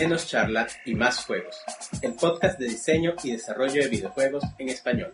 [0.00, 1.60] Menos charlas y más juegos,
[2.00, 5.12] el podcast de diseño y desarrollo de videojuegos en español.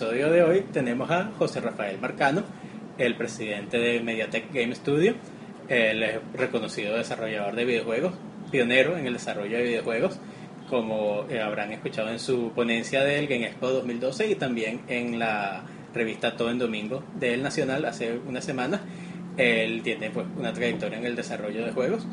[0.00, 2.42] Episodio de hoy tenemos a José Rafael Marcano,
[2.96, 5.12] el presidente de Mediatek Game Studio.
[5.68, 8.14] Él es reconocido desarrollador de videojuegos,
[8.50, 10.18] pionero en el desarrollo de videojuegos,
[10.70, 15.64] como eh, habrán escuchado en su ponencia del Game Expo 2012 y también en la
[15.92, 18.80] revista Todo en Domingo del Nacional hace una semana.
[19.36, 22.06] Él tiene pues, una trayectoria en el desarrollo de juegos.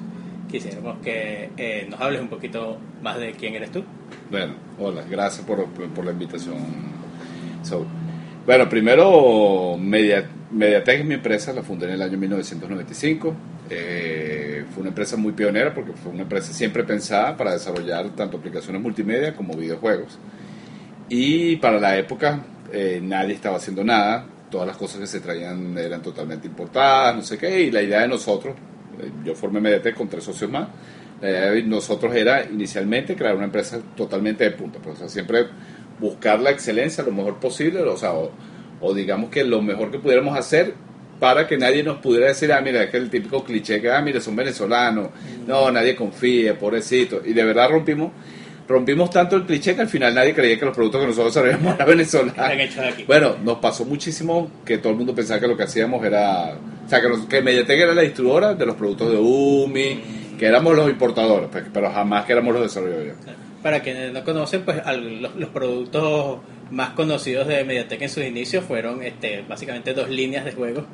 [0.51, 3.85] Quisiéramos que eh, nos hables un poquito más de quién eres tú.
[4.29, 6.96] Bueno, hola, gracias por, por la invitación.
[7.67, 7.85] So,
[8.45, 13.35] bueno, primero, Media, Mediatek es mi empresa, la fundé en el año 1995.
[13.69, 18.37] Eh, fue una empresa muy pionera porque fue una empresa siempre pensada para desarrollar tanto
[18.37, 20.17] aplicaciones multimedia como videojuegos.
[21.09, 22.39] Y para la época
[22.71, 27.23] eh, nadie estaba haciendo nada, todas las cosas que se traían eran totalmente importadas, no
[27.23, 28.55] sé qué, y la idea de nosotros,
[28.99, 30.69] eh, yo formé Mediatek con tres socios más,
[31.19, 35.09] la idea de nosotros era inicialmente crear una empresa totalmente de punta, pues, o sea,
[35.09, 35.47] siempre
[35.99, 38.31] buscar la excelencia lo mejor posible, o sea, o,
[38.81, 40.73] o, digamos que lo mejor que pudiéramos hacer
[41.19, 44.01] para que nadie nos pudiera decir, ah, mira, es que el típico cliché que, ah,
[44.01, 45.09] mira, son venezolanos,
[45.47, 48.11] no, nadie confía, pobrecito, y de verdad rompimos
[48.67, 51.75] rompimos tanto el cliché que al final nadie creía que los productos que nosotros sabíamos
[51.75, 52.35] eran venezolanos.
[53.07, 56.89] Bueno, nos pasó muchísimo que todo el mundo pensaba que lo que hacíamos era, o
[56.89, 60.75] sea, que, nos, que Mediatek era la distribuidora de los productos de UMI, que éramos
[60.75, 63.15] los importadores, pues, pero jamás que éramos los desarrolladores.
[63.63, 64.81] Para quienes no conocen, pues
[65.21, 70.45] los, los, productos más conocidos de Mediatek en sus inicios fueron este, básicamente dos líneas
[70.45, 70.85] de juegos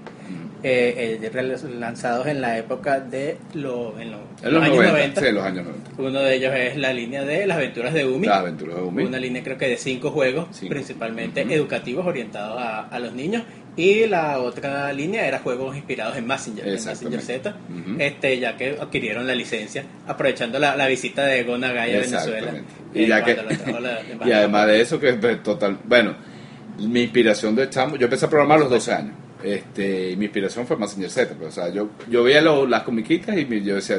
[0.65, 5.21] eh, eh, lanzados en la época de lo, en, lo, en los, años 90, 90.
[5.21, 5.91] Sí, los años 90.
[5.97, 8.27] Uno de ellos es la línea de las aventuras de Umi.
[8.27, 9.03] Las aventuras de Umi.
[9.03, 11.53] Una línea creo que de cinco juegos, principalmente uh -huh.
[11.53, 13.43] educativos orientados a, a, los niños.
[13.75, 18.01] Y la otra línea era juegos inspirados en Messenger, en Messenger Z, uh -huh.
[18.01, 22.53] este, ya que adquirieron la licencia, aprovechando la, la visita de Gona Gaya a Venezuela.
[22.93, 23.35] Y, ya que,
[24.25, 25.79] y además de eso, que es total.
[25.85, 26.15] Bueno,
[26.77, 29.15] mi inspiración de chamo, yo empecé a programar a los 12 años.
[29.43, 31.35] Este, mi inspiración fue Messenger Z.
[31.35, 33.97] Pues, o sea, yo, yo veía lo, las comiquitas y yo decía,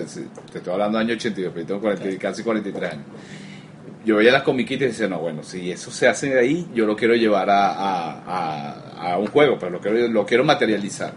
[0.53, 3.05] te estoy hablando del año 82, pero tengo 40, casi 43 años.
[4.05, 6.87] Yo veía las comiquitas y decía, no, bueno, si eso se hace de ahí, yo
[6.87, 11.13] lo quiero llevar a, a, a, a un juego, pero lo quiero, lo quiero materializar.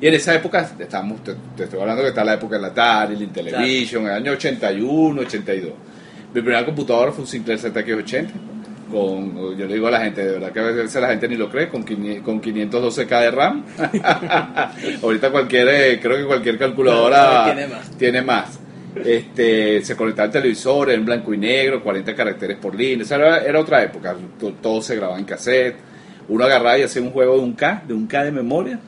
[0.00, 3.14] Y en esa época, estamos, te, te, estoy hablando que está la época del Atari,
[3.14, 4.16] el Intellivision, claro.
[4.16, 5.72] el año 81, 82.
[6.32, 8.30] Mi primera computadora fue un Sinclair ZX80
[8.90, 11.36] con, yo le digo a la gente, de verdad que a veces la gente ni
[11.36, 13.64] lo cree, con, con 512K de RAM.
[15.02, 17.90] Ahorita cualquier, eh, creo que cualquier calculadora tiene más.
[17.96, 18.59] Tiene más.
[19.04, 23.04] Este, se conectaba el televisor en blanco y negro, 40 caracteres por línea.
[23.04, 24.16] Esa era, era otra época,
[24.60, 25.76] todo se grababa en cassette.
[26.28, 28.78] Uno agarraba y hacía un juego de un K, de un K de memoria,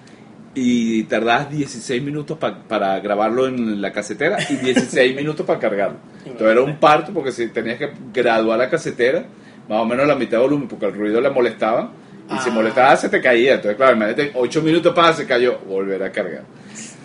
[0.55, 5.97] y tardabas 16 minutos pa, para grabarlo en la casetera y 16 minutos para cargarlo.
[6.25, 9.25] Entonces era un parto porque si tenías que graduar la casetera,
[9.69, 11.91] más o menos la mitad de volumen porque el ruido le molestaba
[12.29, 12.41] y ah.
[12.43, 16.11] si molestaba se te caía entonces claro imagínate 8 minutos para se cayó volver a
[16.11, 16.43] cargar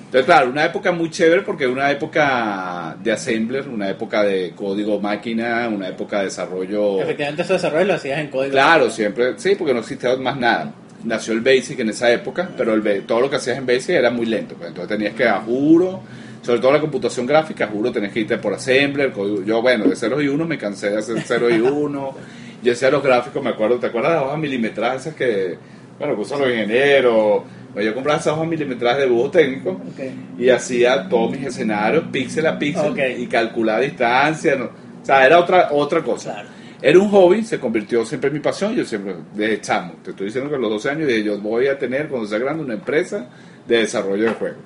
[0.08, 5.00] entonces claro una época muy chévere porque una época de assembler una época de código
[5.00, 7.02] máquina una época de desarrollo.
[7.02, 8.52] Efectivamente ese desarrollo lo hacías en código.
[8.52, 10.74] Claro siempre sí porque no existía más nada.
[11.04, 14.10] Nació el BASIC en esa época pero el, todo lo que hacías en BASIC era
[14.10, 16.02] muy lento pues, entonces tenías que a juro
[16.48, 19.12] sobre todo la computación gráfica, juro, tenés que irte por Assembler,
[19.46, 22.16] yo bueno, de 0 y 1 me cansé de hacer 0 y 1,
[22.64, 25.58] yo hacía los gráficos, me acuerdo, ¿te acuerdas de hojas milimetradas esas que,
[26.00, 27.44] bueno, que usan los ingenieros?
[27.82, 30.14] Yo compraba esas hojas milimetradas de dibujo técnico okay.
[30.38, 33.22] y hacía todos mis escenarios píxel a píxel okay.
[33.22, 34.66] y calculaba distancia, ¿no?
[34.66, 36.34] o sea, era otra, otra cosa.
[36.34, 36.50] Claro.
[36.82, 40.28] Era un hobby, se convirtió siempre en mi pasión, yo siempre, desde chamo, te estoy
[40.28, 42.76] diciendo que a los 12 años dije, yo voy a tener, cuando sea grande, una
[42.76, 43.28] empresa
[43.68, 44.60] de desarrollo de juegos.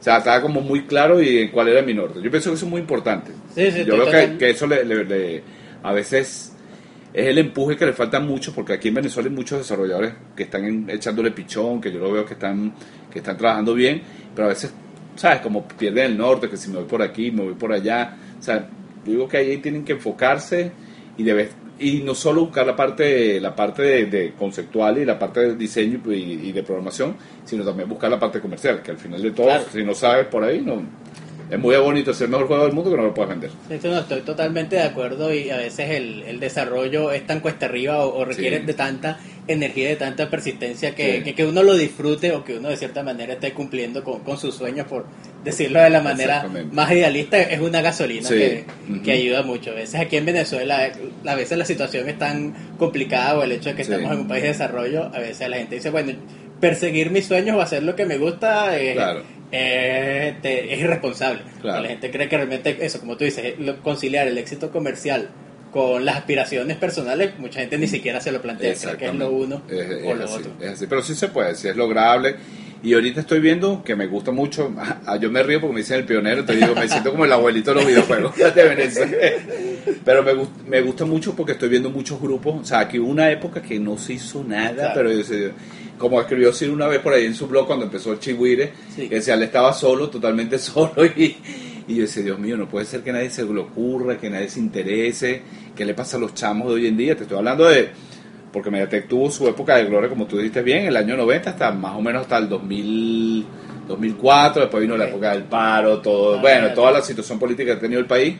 [0.00, 2.22] O sea, estaba como muy claro y en cuál era mi norte.
[2.22, 3.32] Yo pienso que eso es muy importante.
[3.54, 5.42] Sí, sí, Yo veo que, que, eso le, le, le,
[5.82, 6.49] a veces
[7.12, 10.44] es el empuje que le falta mucho, porque aquí en Venezuela hay muchos desarrolladores que
[10.44, 12.72] están en, echándole pichón, que yo lo veo que están,
[13.10, 14.00] que están trabajando bien,
[14.34, 14.72] pero a veces,
[15.16, 15.40] ¿sabes?
[15.40, 18.16] Como pierden el norte, que si me voy por aquí, me voy por allá.
[18.38, 18.68] O sea,
[19.04, 20.70] digo que ahí tienen que enfocarse
[21.16, 25.18] y debe, y no solo buscar la parte la parte de, de conceptual y la
[25.18, 28.98] parte de diseño y, y, de programación sino también buscar la parte comercial que al
[28.98, 29.64] final de todo claro.
[29.72, 30.82] si no sabes por ahí no
[31.50, 33.88] es muy bonito ser el mejor juego del mundo que no lo puedes vender Esto
[33.88, 38.04] no estoy totalmente de acuerdo y a veces el, el desarrollo es tan cuesta arriba
[38.04, 38.66] o, o requiere sí.
[38.66, 39.18] de tanta
[39.48, 41.22] energía de tanta persistencia que, Sí.
[41.24, 44.38] que, que uno lo disfrute o que uno de cierta manera esté cumpliendo con, con
[44.38, 45.06] sus sueños, por
[45.42, 48.34] decirlo de la manera más idealista, es una gasolina Sí.
[48.36, 48.64] que,
[49.02, 49.72] que ayuda mucho.
[49.72, 50.92] A veces aquí en Venezuela,
[51.26, 54.28] a veces la situación es tan complicada o el hecho de que estamos en un
[54.28, 56.12] país de desarrollo, a veces la gente dice, bueno,
[56.60, 59.22] perseguir mis sueños o hacer lo que me gusta es, Claro.
[59.52, 61.42] Es, te- es irresponsable.
[61.60, 61.82] Claro.
[61.82, 65.28] La gente cree que realmente eso, como tú dices, lo- conciliar el éxito comercial
[65.72, 69.30] con las aspiraciones personales, mucha gente ni siquiera se lo plantea, cree que es lo
[69.30, 70.52] uno Es- es o lo así, otro.
[70.60, 70.86] es así.
[70.86, 72.36] Pero sí se puede, sí es lograble.
[72.82, 74.74] Y ahorita estoy viendo que me gusta mucho.
[75.06, 77.32] ah, Yo me río porque me dicen el pionero, te digo, me siento como el
[77.32, 79.16] abuelito de los videojuegos de Venezuela.
[80.04, 82.62] Pero me, gust- me gusta mucho porque estoy viendo muchos grupos.
[82.62, 84.92] O sea, que hubo una época que no se hizo nada, Claro.
[84.94, 85.22] pero yo
[86.00, 89.08] como escribió Sir una vez por ahí en su blog cuando empezó el Chihuire, Sí.
[89.08, 91.04] que decía, él estaba solo, totalmente solo.
[91.04, 91.36] Y,
[91.86, 94.48] y yo decía, Dios mío, no puede ser que nadie se le ocurra, que nadie
[94.48, 95.42] se interese.
[95.76, 97.14] ¿Qué le pasa a los chamos de hoy en día?
[97.16, 97.90] Te estoy hablando de
[98.52, 101.70] porque Mediatek tuvo su época de gloria, como tú dijiste bien, el año 90 hasta
[101.70, 103.46] más o menos hasta el 2000,
[103.86, 107.78] 2004, después vino la época del paro, todo, Ah, bueno, toda la situación política que
[107.78, 108.34] ha tenido el país,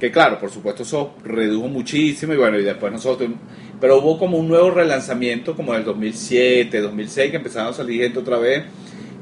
[0.00, 3.28] que claro, por supuesto eso redujo muchísimo y bueno, y después nosotros,
[3.82, 8.00] pero hubo como un nuevo relanzamiento como en el 2007, 2006, que empezaron a salir
[8.00, 8.62] gente otra vez,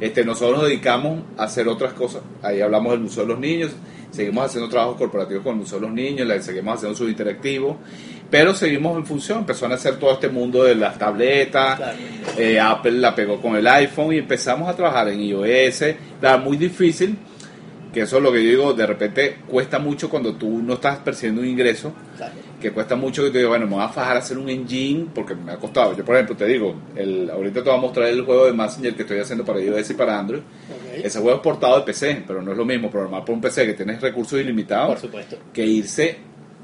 [0.01, 3.71] este, nosotros nos dedicamos a hacer otras cosas, ahí hablamos del Museo de los Niños,
[4.11, 7.77] seguimos haciendo trabajos corporativos con el Museo de los Niños, seguimos haciendo sus interactivos,
[8.31, 11.97] pero seguimos en función, empezó a nacer todo este mundo de las tabletas, Claro.
[12.37, 15.83] eh, Apple la pegó con el iPhone y empezamos a trabajar en iOS,
[16.21, 17.17] era muy difícil,
[17.95, 20.99] que eso es lo que yo digo, de repente cuesta mucho cuando tú no estás
[20.99, 22.50] percibiendo un ingreso, Claro.
[22.61, 25.07] Que cuesta mucho que te digo, bueno, me voy a fajar a hacer un engine
[25.15, 25.97] porque me ha costado.
[25.97, 28.95] Yo, por ejemplo, te digo, el, ahorita te voy a mostrar el juego de Messenger
[28.95, 30.43] que estoy haciendo para iOS y para Android.
[31.03, 33.67] Ese juego es portado de PC, pero no es lo mismo programar por un PC
[33.67, 35.37] que tienes recursos Por ilimitados supuesto.
[35.53, 36.19] que irse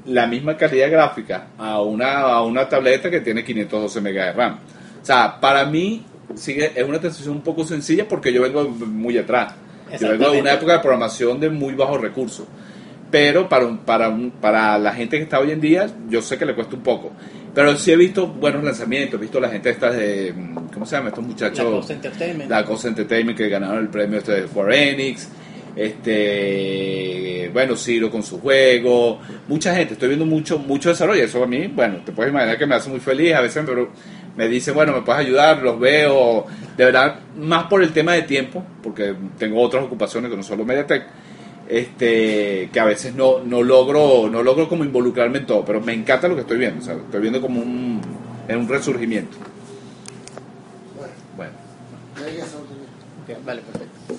[0.05, 4.59] la misma calidad gráfica a una, a una tableta que tiene 512 megas de RAM.
[5.01, 6.05] O sea, para mí
[6.35, 9.53] sigue, es una transición un poco sencilla porque yo vengo muy atrás.
[9.99, 12.45] Yo vengo de una época de programación de muy bajos recursos.
[13.09, 16.37] Pero para, un- para, un- para la gente que está hoy en día, yo sé
[16.37, 17.11] que le cuesta un poco.
[17.55, 20.95] Pero sí he visto buenos lanzamientos, he visto la gente estas de, mm, ¿cómo se
[20.97, 21.09] llama?
[21.09, 22.49] Estos La muchachos, Cosa Entertainment.
[22.51, 25.29] la Cosa Entertainment que ganaron el premio este de Square Enix,
[25.77, 31.47] este, bueno, Ciro con su juego, mucha gente, estoy viendo mucho, mucho desarrollo, eso a
[31.47, 33.87] mí, bueno, te puedes imaginar que me hace muy feliz, a veces me,
[34.35, 36.45] me dicen, bueno, me puedes ayudar, los veo,
[36.75, 40.65] de verdad, más por el tema de tiempo, porque tengo otras ocupaciones que no solo
[40.65, 41.03] Mediatek,
[41.69, 45.93] este que a veces no, no logro no logro como involucrarme en todo pero me
[45.93, 48.01] encanta lo que estoy viendo o sea, estoy viendo como un,
[48.47, 49.37] es un resurgimiento.
[51.35, 51.53] Bueno.
[53.45, 53.97] Vale, perfecto.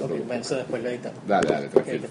[0.00, 1.18] Ok, bueno, eso después lo editamos.
[1.26, 2.06] dale dale Ok, tranquilo que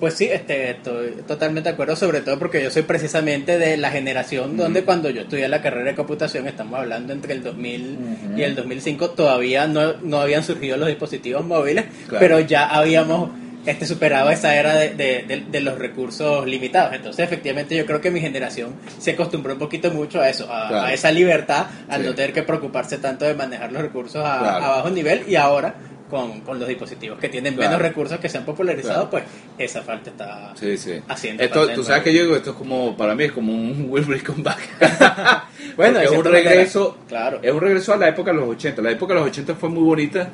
[0.00, 3.90] Pues sí, este, estoy totalmente de acuerdo, sobre todo porque yo soy precisamente de la
[3.90, 7.98] generación donde cuando yo estudié la carrera de computación, estamos hablando entre el 2000
[8.36, 12.20] y el 2005, todavía no, no habían surgido los dispositivos móviles, Claro.
[12.20, 13.30] pero ya habíamos
[13.66, 16.94] este, superado esa era de, de- de- de los recursos limitados.
[16.94, 20.68] Entonces, efectivamente, yo creo que mi generación se acostumbró un poquito mucho a eso, a,
[20.68, 20.86] Claro.
[20.86, 22.06] a esa libertad, al Sí.
[22.06, 24.64] no tener que preocuparse tanto de manejar los recursos a, Claro.
[24.64, 25.74] a bajo nivel y ahora
[26.10, 27.70] con, con los dispositivos que tienen Claro.
[27.70, 29.10] menos recursos que se han popularizado, Claro.
[29.10, 29.24] pues
[29.58, 31.00] esa falta está Sí, sí.
[31.08, 31.42] haciendo.
[31.42, 34.04] Esto, tú sabes que yo digo, esto es como, para mí es como un Will
[34.04, 34.58] Bring Back.
[35.76, 37.38] Bueno, es un manera, regreso, claro.
[37.42, 38.82] es un regreso a la época de los 80.
[38.82, 40.28] La época de los 80 fue muy bonita,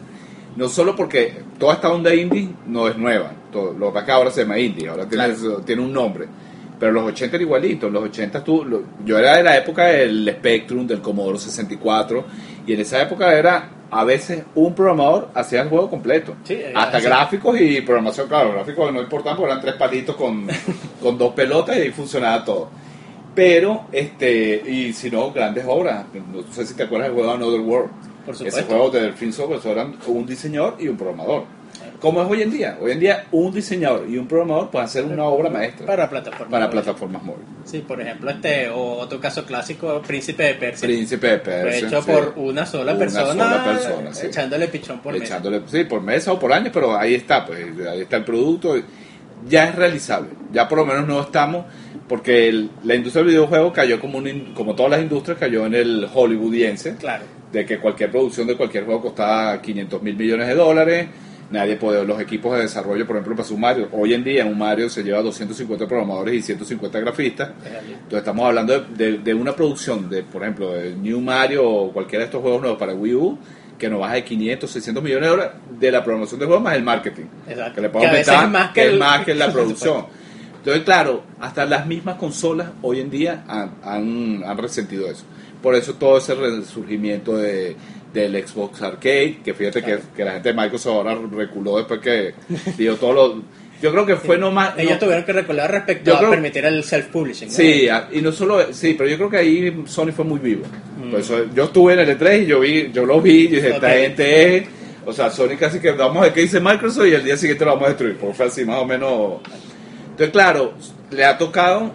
[0.57, 4.43] no solo porque toda esta onda indie no es nueva, todo, lo que ahora se
[4.43, 5.57] llama indie, ahora tiene, Claro.
[5.59, 6.27] tiene un nombre.
[6.81, 10.29] Pero los 80 era igualito, los 80 tú, lo- yo era de la época del
[10.39, 12.25] Spectrum, del Commodore 64,
[12.67, 16.35] y en esa época era a veces un programador hacía el juego completo.
[16.43, 20.49] Sí, era Hasta gráficos y programación, claro, gráficos no importaban porque eran tres palitos con,
[21.03, 22.71] con dos pelotas y ahí funcionaba todo.
[23.35, 26.07] Pero, este, y si no, grandes obras.
[26.13, 27.91] No sé si te acuerdas del juego Another World.
[28.27, 31.45] Por Ese juego de Delfín Software eso eran un diseñador y un programador.
[32.05, 32.77] ¿Cómo es hoy en día?
[32.83, 36.51] Hoy en día un diseñador y un programador pueden hacer una obra maestra Para plataformas.
[36.51, 36.83] para móviles.
[36.85, 37.47] plataformas móviles.
[37.65, 40.87] Sí, por ejemplo, este o otro caso clásico, Príncipe de Persia.
[40.87, 41.89] Príncipe de Persia.
[41.89, 42.11] hecho sí.
[42.11, 44.27] por una sola Una persona, sola persona, sí.
[44.27, 48.03] echándole pichón por echándole, sí, por mesa o por año, pero ahí está, pues ahí
[48.03, 48.77] está el producto.
[49.49, 51.65] Ya es realizable, ya por lo menos no estamos,
[52.07, 55.75] porque el- la industria del videojuego cayó como, un como todas las industrias, cayó en
[55.75, 57.25] el hollywoodiense, Claro.
[57.51, 61.09] de que cualquier producción de cualquier juego costaba 500 mil millones de dólares.
[61.51, 64.59] Nadie puede, los equipos de desarrollo, por ejemplo, para su Mario, hoy en día un
[64.59, 67.51] Mario se lleva 250 programadores y 150 grafistas.
[67.91, 71.93] Entonces estamos hablando de, de- de una producción de, por ejemplo, de New Mario o
[71.93, 73.39] cualquiera de estos juegos nuevos para Wii U,
[73.79, 76.77] que nos baja de 500, 600 millones de dólares de la programación de juegos más
[76.77, 77.25] el marketing.
[77.49, 77.75] Exacto.
[77.75, 80.07] Que le podemos meter más que que es el- más que la producción.
[80.59, 85.25] Entonces, claro, hasta las mismas consolas hoy en día han, han, han resentido eso.
[85.63, 87.77] Por eso todo ese resurgimiento de,
[88.15, 92.33] del Xbox Arcade, que fíjate que, que la gente de Microsoft ahora reculó después que
[92.79, 93.43] dio todo lo...
[93.83, 94.73] Yo creo que fue nomás...
[94.79, 97.47] Ellos no- tuvieron que recular respecto Yo a creo- permitir el self-publishing.
[97.49, 97.53] ¿no?
[97.53, 100.63] Sí, y no solo, sí, pero yo creo que ahí Sony fue muy vivo.
[101.05, 101.11] Mm.
[101.11, 103.71] Por eso, yo estuve en el E3 y yo vi, yo lo vi y dije,
[103.71, 103.93] esta Ok.
[103.95, 104.65] gente es,
[105.05, 107.65] o sea, Sony casi que vamos a ver qué dice Microsoft y el día siguiente
[107.65, 109.41] lo vamos a destruir, porque fue así más o menos.
[110.13, 110.73] Entonces, claro,
[111.11, 111.91] le ha tocado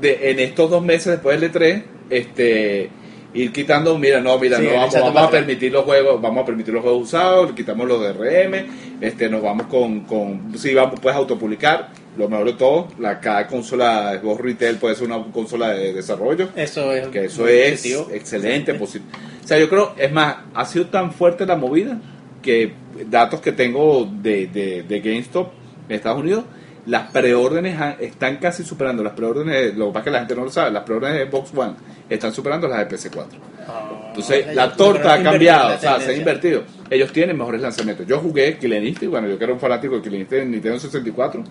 [0.00, 2.90] de, en estos dos meses después del E3, este
[3.36, 6.46] ir quitando, mira, no, mira, Sí, no vamos, vamos a permitir los juegos, vamos a
[6.46, 8.54] permitir los juegos usados, quitamos los DRM,
[9.00, 13.46] este, nos vamos con, con sí, vamos, puedes autopublicar, lo mejor de todo, la, cada
[13.46, 17.08] consola Xbox Retail puede ser una consola de desarrollo, Eso es.
[17.08, 18.08] que eso es positivo.
[18.12, 19.00] excelente, posi-
[19.44, 21.98] O sea, yo creo, es más, ha sido tan fuerte la movida
[22.42, 22.72] que
[23.08, 25.50] datos que tengo de, de, de GameStop
[25.88, 26.44] en Estados Unidos,
[26.86, 30.44] las preórdenes están casi superando las preórdenes, lo que pasa es que la gente no
[30.44, 31.72] lo sabe, las preórdenes de Xbox One
[32.08, 33.26] están superando las de PS4.
[33.66, 36.62] Ah, Entonces, la torta ha cambiado, o sea, se ha invertido.
[36.88, 38.06] Ellos tienen mejores lanzamientos.
[38.06, 41.42] Yo jugué Killing Instinct, bueno, yo que era un fanático de Instinct en Nintendo 64.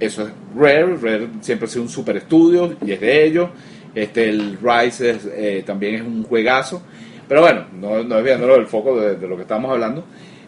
[0.00, 3.50] Eso es Rare, Rare siempre ha sido un super estudio y es de ellos.
[3.94, 6.82] Este, el Rise es, eh, también es un juegazo.
[7.28, 10.04] Pero bueno, no, no desviándolo del foco de, de lo que estamos hablando.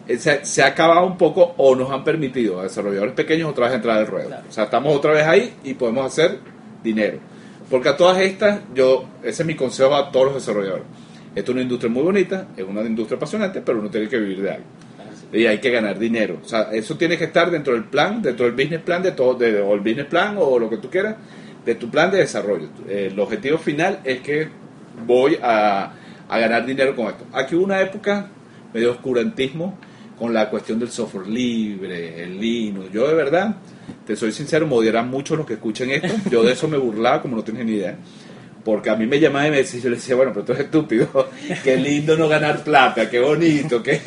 [0.07, 3.67] Eh, Se, se ha acabado un poco o nos han permitido a desarrolladores pequeños otra
[3.67, 4.27] vez entrar al ruedo.
[4.27, 4.43] Claro.
[4.49, 6.39] O sea, estamos otra vez ahí y podemos hacer
[6.83, 7.19] dinero.
[7.69, 10.85] Porque a todas estas, yo, ese es mi consejo a todos los desarrolladores.
[11.33, 14.41] Esto es una industria muy bonita, es una industria apasionante, pero uno tiene que vivir
[14.41, 14.65] de algo.
[15.33, 16.39] Y hay que ganar dinero.
[16.43, 19.33] O sea, eso tiene que estar dentro del plan, dentro del business plan de todo,
[19.33, 21.15] de, o el business plan o lo que tú quieras,
[21.65, 22.69] de tu plan de desarrollo.
[22.87, 24.47] Eh, el objetivo final es que
[25.05, 25.91] voy a,
[26.29, 27.25] a ganar dinero con esto.
[27.33, 28.29] Aquí hubo una época
[28.73, 29.77] medio oscurantismo
[30.17, 32.91] con la cuestión del software libre, el Linux.
[32.93, 33.57] Yo de verdad,
[34.05, 36.29] te soy sincero, me odiarán mucho los que escuchen esto.
[36.29, 37.97] Yo de eso me burlaba como no tienes ni idea.
[38.63, 40.65] Porque a mí me llamaba y me decía, yo le decía, bueno, pero tú eres
[40.65, 41.29] estúpido,
[41.63, 43.99] qué lindo no ganar plata, qué bonito, que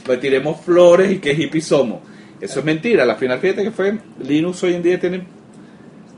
[0.04, 2.00] pues tiremos flores y qué hippie somos.
[2.40, 5.22] Eso es mentira, al final fíjate que fue, Linux hoy en día tiene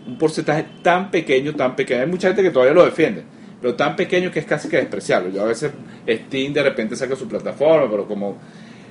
[0.06, 3.24] un porcentaje tan pequeño, tan pequeño, hay mucha gente que todavía lo defiende,
[3.60, 5.32] pero tan pequeño que es casi que despreciable.
[5.32, 5.72] Yo a veces
[6.06, 8.38] Steam de repente saca su plataforma, pero como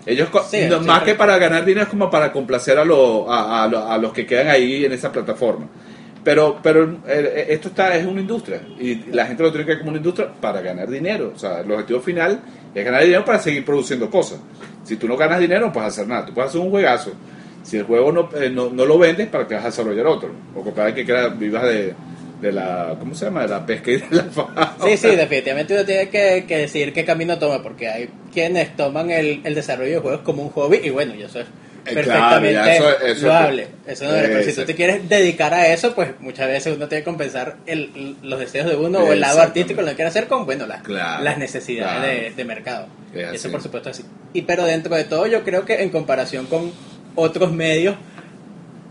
[0.05, 3.31] ellos, Sí, no, sí, más que para ganar dinero es como para complacer a, lo-
[3.31, 5.67] a, a a los que quedan ahí en esa plataforma.
[6.23, 9.79] Pero, pero eh, esto está es una industria y la gente lo tiene que ver
[9.79, 11.31] como una industria para ganar dinero.
[11.35, 12.41] O sea, el objetivo final
[12.75, 14.39] es ganar dinero para seguir produciendo cosas.
[14.83, 16.25] Si tú no ganas dinero, no puedes hacer nada.
[16.25, 17.11] Tú puedes hacer un juegazo.
[17.63, 20.29] Si el juego no, eh, no, no lo vendes, ¿para que vas a desarrollar otro?
[20.55, 21.93] O para que quiera, vivas de,
[22.41, 23.41] de la, ¿cómo se llama?
[23.43, 24.73] De la pesca y de la fauna.
[24.83, 29.11] Sí, sí, definitivamente uno tiene que, que decidir qué camino toma, porque hay quienes toman
[29.11, 31.47] el, el desarrollo de juegos como un hobby y bueno, y eso es
[31.85, 33.67] Eh, perfectamente claro, eso- eso- loable.
[33.87, 37.01] Eso no pero si tú te quieres dedicar a eso, pues muchas veces uno tiene
[37.01, 40.27] que compensar el, los deseos de uno o el lado artístico, lo que quiere hacer
[40.27, 42.07] con, bueno, las, Claro, las necesidades claro.
[42.07, 42.87] de, de mercado.
[43.13, 43.33] Es.
[43.33, 44.07] Eso por supuesto es así.
[44.33, 46.71] Y pero dentro de todo yo creo que en comparación con
[47.15, 47.95] otros medios,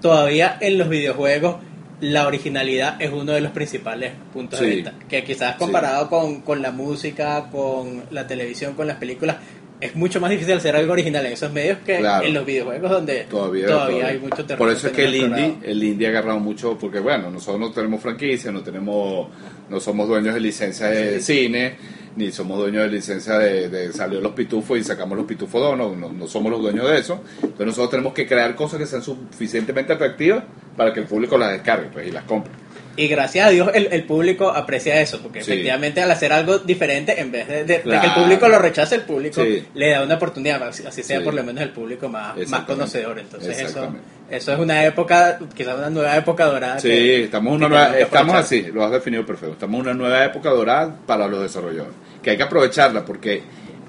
[0.01, 1.57] todavía en los videojuegos
[2.01, 4.95] la originalidad es uno de los principales puntos de venta.
[5.09, 9.37] Que quizás comparado con, con la música, con la televisión, con las películas,
[9.81, 12.27] es mucho más difícil hacer algo original en esos medios que Claro.
[12.27, 14.59] en los videojuegos donde Todavía, hay mucho terreno.
[14.59, 15.47] Por eso es que el explorado.
[15.47, 19.29] indie, el indie ha agarrado mucho, porque bueno, nosotros no tenemos franquicia, no tenemos,
[19.71, 21.77] no somos dueños de licencia de cine,
[22.19, 25.79] ni somos dueños de licencia de, de salió los pitufos y sacamos los pitufos dos,
[25.79, 27.23] no, no, no somos los dueños de eso.
[27.37, 30.43] Entonces nosotros tenemos que crear cosas que sean suficientemente atractivas
[30.77, 32.53] para que el público las descargue pues, y las compre.
[32.97, 35.53] Y gracias a Dios el, el público aprecia eso, porque Sí.
[35.53, 38.97] efectivamente al hacer algo diferente, en vez de, de- de que el público lo rechace,
[38.97, 39.65] el público Sí.
[39.75, 41.25] le da una oportunidad, así, sea Sí.
[41.25, 43.21] por lo menos el público más, más conocedor.
[43.21, 43.89] Entonces eso,
[44.29, 46.81] eso es una época, quizás una nueva época dorada.
[46.81, 48.37] Sí, que- estamos una nueva, estamos aprovechar.
[48.41, 49.53] así, lo has definido perfecto.
[49.53, 51.95] Estamos en una nueva época dorada para los desarrolladores,
[52.29, 53.43] que hay que aprovecharla porque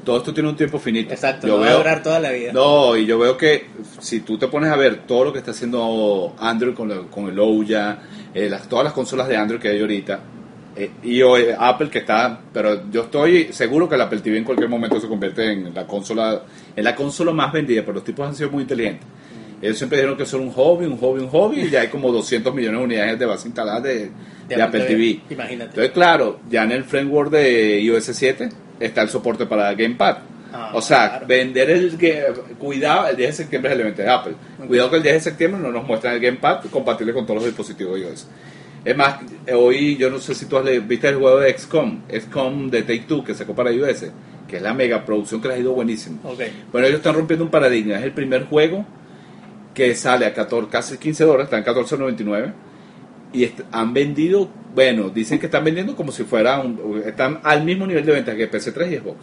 [0.06, 1.14] todo esto tiene un tiempo finito.
[1.14, 2.54] Exacto, Yo no va a durar toda la vida.
[2.54, 3.66] No, y yo veo que
[4.00, 7.28] si tú te pones a ver todo lo que está haciendo Android con, la- con
[7.28, 8.00] el Ouya,
[8.34, 10.20] eh, las, todas las consolas de Android que hay ahorita,
[10.78, 14.46] eh, y hoy Apple que está, pero yo estoy seguro que el Apple TV en
[14.46, 16.44] cualquier momento se convierte en la consola,
[16.76, 19.06] en la consola más vendida, pero los tipos han sido muy inteligentes.
[19.62, 22.12] Ellos siempre dijeron que son un hobby, un hobby, un hobby, y ya hay como
[22.12, 24.10] 200 millones de unidades de base instalada de,
[24.48, 25.20] de Apple TV.
[25.30, 25.70] Imagínate.
[25.72, 28.50] Entonces, claro, ya en el framework de iOS 7
[28.80, 30.18] está el soporte para Gamepad.
[30.52, 31.28] Ah, o sea, claro.
[31.28, 31.96] vender el
[32.58, 34.34] cuidado, el 10 de septiembre es el evento de Apple.
[34.68, 37.46] Cuidado que el 10 de septiembre no nos muestran el Gamepad compatible con todos los
[37.46, 38.28] dispositivos iOS.
[38.86, 39.18] Es más,
[39.54, 42.82] hoy yo no sé si tú has le- viste el juego de XCOM, XCOM de
[42.84, 44.06] Take Two que sacó para iOS,
[44.48, 46.18] que es la mega producción que les ha ido buenísimo.
[46.72, 47.98] Bueno, ellos están rompiendo un paradigma.
[47.98, 48.86] Es el primer juego
[49.74, 52.54] que sale a 14, casi 15 dólares, está en 14.99
[53.34, 57.86] y han vendido, bueno, dicen que están vendiendo como si fuera un, están al mismo
[57.86, 59.18] nivel de venta que PC3 y Xbox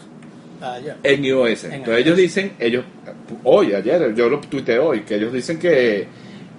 [0.61, 0.97] Ah, ya.
[1.03, 1.65] en iOS.
[1.65, 2.07] En Entonces iOS.
[2.07, 2.85] ellos dicen, ellos,
[3.45, 6.07] hoy, ayer, yo lo tuiteé hoy, que ellos dicen que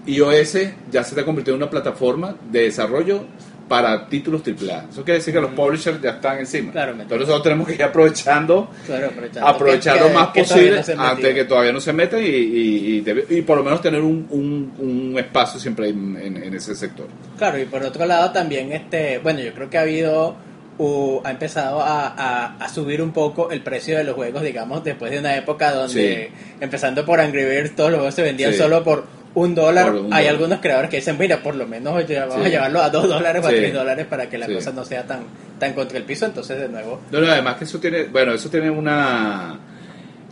[0.06, 0.54] iOS
[0.92, 3.26] ya se está convirtiendo en una plataforma de desarrollo
[3.68, 4.86] para títulos AAA.
[4.92, 6.72] Eso quiere decir que los publishers ya están encima.
[6.72, 7.04] Claramente.
[7.04, 11.34] Entonces nosotros tenemos que ir aprovechando, Claro, aprovechando aprovechar lo más que posible no antes
[11.34, 14.26] que todavía no se meta y, y, y debe- y por lo menos tener un,
[14.30, 14.74] un,
[15.12, 17.08] un espacio siempre en, en- en ese sector.
[17.38, 20.36] Claro, y por otro lado también, este, bueno, yo creo que ha habido,
[20.78, 24.84] u- ha empezado a, a- a subir un poco el precio de los juegos, digamos,
[24.84, 26.32] después de una época donde,
[26.62, 28.60] empezando por Angry Birds, todos los juegos se vendían Sí.
[28.60, 29.92] solo por un dólar.
[29.92, 30.28] Un Hay dólar.
[30.28, 32.14] algunos creadores que dicen, mira, por lo menos vamos Sí.
[32.46, 35.06] a llevarlo a dos dólares o a tres dólares para que la cosa no sea
[35.06, 35.22] tan,
[35.60, 36.26] tan contra el piso.
[36.26, 39.60] Entonces, de nuevo, No, no, además que eso tiene, bueno, eso tiene una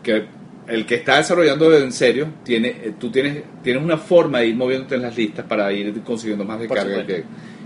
[0.02, 0.26] que
[0.68, 4.56] el que está desarrollando en serio tiene, eh, tú tienes, tienes una forma de ir
[4.56, 7.24] moviéndote en las listas para ir consiguiendo más descarga que,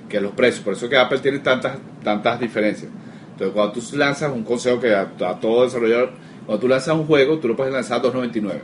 [0.10, 0.64] que los precios.
[0.64, 2.92] Por eso que Apple tiene tantas, tantas diferencias.
[3.32, 6.12] Entonces, cuando tú lanzas un consejo que a, a todo desarrollador,
[6.46, 8.60] cuando tú lanzas un juego, tú lo puedes lanzar a 2.99.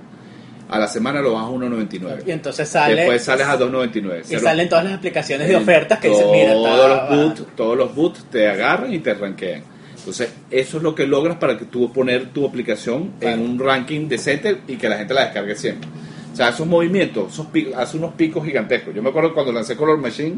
[0.70, 2.24] A la semana lo bajas a 1.99.
[2.26, 2.96] y entonces sale.
[2.96, 4.24] Después sales a 2.99.
[4.30, 7.16] y salen todas las aplicaciones de ofertas que dicen, mira, todos los barato".
[7.16, 9.62] boots, todos los boots te agarran y te rankean.
[9.98, 14.08] Entonces, eso es lo que logras para que tú poner tu aplicación en un ranking
[14.08, 15.90] decente y que la gente la descargue siempre.
[16.34, 18.94] O sea, esos movimientos, esos pi- hace unos picos gigantescos.
[18.94, 20.36] Yo me acuerdo cuando lancé Color Machine,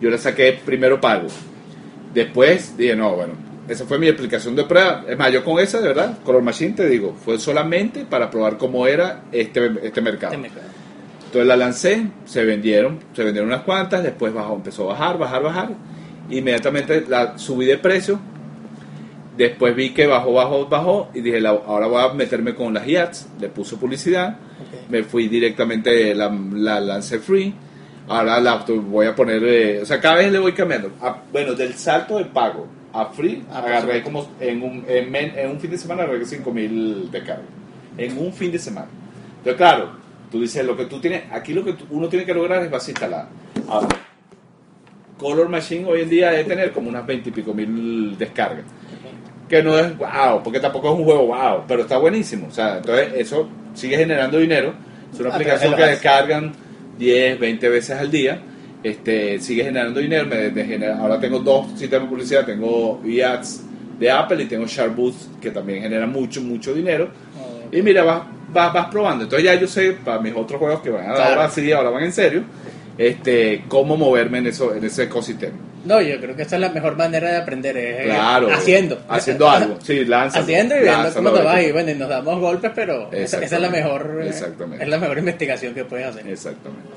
[0.00, 1.26] yo le saqué primero pago.
[2.14, 3.34] Después dije, no, bueno,
[3.68, 5.04] esa fue mi aplicación de prueba.
[5.08, 8.56] Es más, yo con esa, de verdad, Color Machine, te digo, fue solamente para probar
[8.58, 10.34] cómo era este, este mercado.
[10.34, 10.48] Este.
[11.26, 15.42] Entonces la lancé, se vendieron, se vendieron unas cuantas, después bajó, empezó a bajar, bajar,
[15.42, 15.68] bajar.
[16.30, 18.18] Inmediatamente la subí de precio.
[19.36, 22.86] Después vi que bajó, bajó, bajó y dije, la- ahora voy a meterme con las
[22.88, 24.36] IATs, le puse publicidad,
[24.88, 27.54] me fui directamente, la, la lancé free.
[28.08, 30.92] Ahora la voy a poner, eh, o sea, cada vez le voy cambiando.
[31.02, 32.66] Ah, bueno, del salto de pago
[33.00, 36.50] a free, Ah, agarré como en un, en, en un fin de semana, agarré 5
[36.52, 37.42] mil de carga.
[37.98, 38.88] En un fin de semana.
[39.38, 39.90] Entonces, claro,
[40.30, 42.70] tú dices, lo que tú tienes, aquí lo que tú- uno tiene que lograr es
[42.70, 43.28] base instalada.
[43.68, 43.88] Ahora,
[45.18, 48.64] Color Machine hoy en día debe tener como unas 20 y pico mil descargas.
[49.48, 52.48] Que no es wow, porque tampoco es un juego wow, pero está buenísimo.
[52.48, 54.74] O sea, entonces eso sigue generando dinero.
[55.12, 56.52] Es una aplicación que descargan
[56.98, 58.40] 10, 20 veces al día.
[58.82, 60.26] Este, sigue generando dinero.
[60.26, 62.44] Me, me genera- ahora tengo dos sistemas de publicidad.
[62.46, 63.62] Tengo ads
[63.98, 67.08] de Apple y tengo Sharboost que también genera mucho, mucho dinero.
[67.72, 69.24] Y mira, vas, vas, vas probando.
[69.24, 71.30] Entonces ya yo sé, para mis otros juegos que van a Claro.
[71.40, 72.42] ahora sí, ahora van en serio,
[72.96, 75.54] este, cómo moverme en, eso, en ese ecosistema.
[75.84, 78.48] No, yo creo que esa es la mejor manera de aprender, es Claro.
[78.52, 79.00] haciendo.
[79.08, 79.78] Haciendo algo.
[79.82, 80.44] Sí, lánzalo.
[80.44, 82.40] Haciendo y viendo lánzalo, cómo te a ver va qué- y bueno, y nos damos
[82.40, 84.84] golpes, pero esa, esa es la mejor eh, Exactamente.
[84.84, 86.26] es la mejor investigación que puedes hacer.
[86.28, 86.88] Exactamente.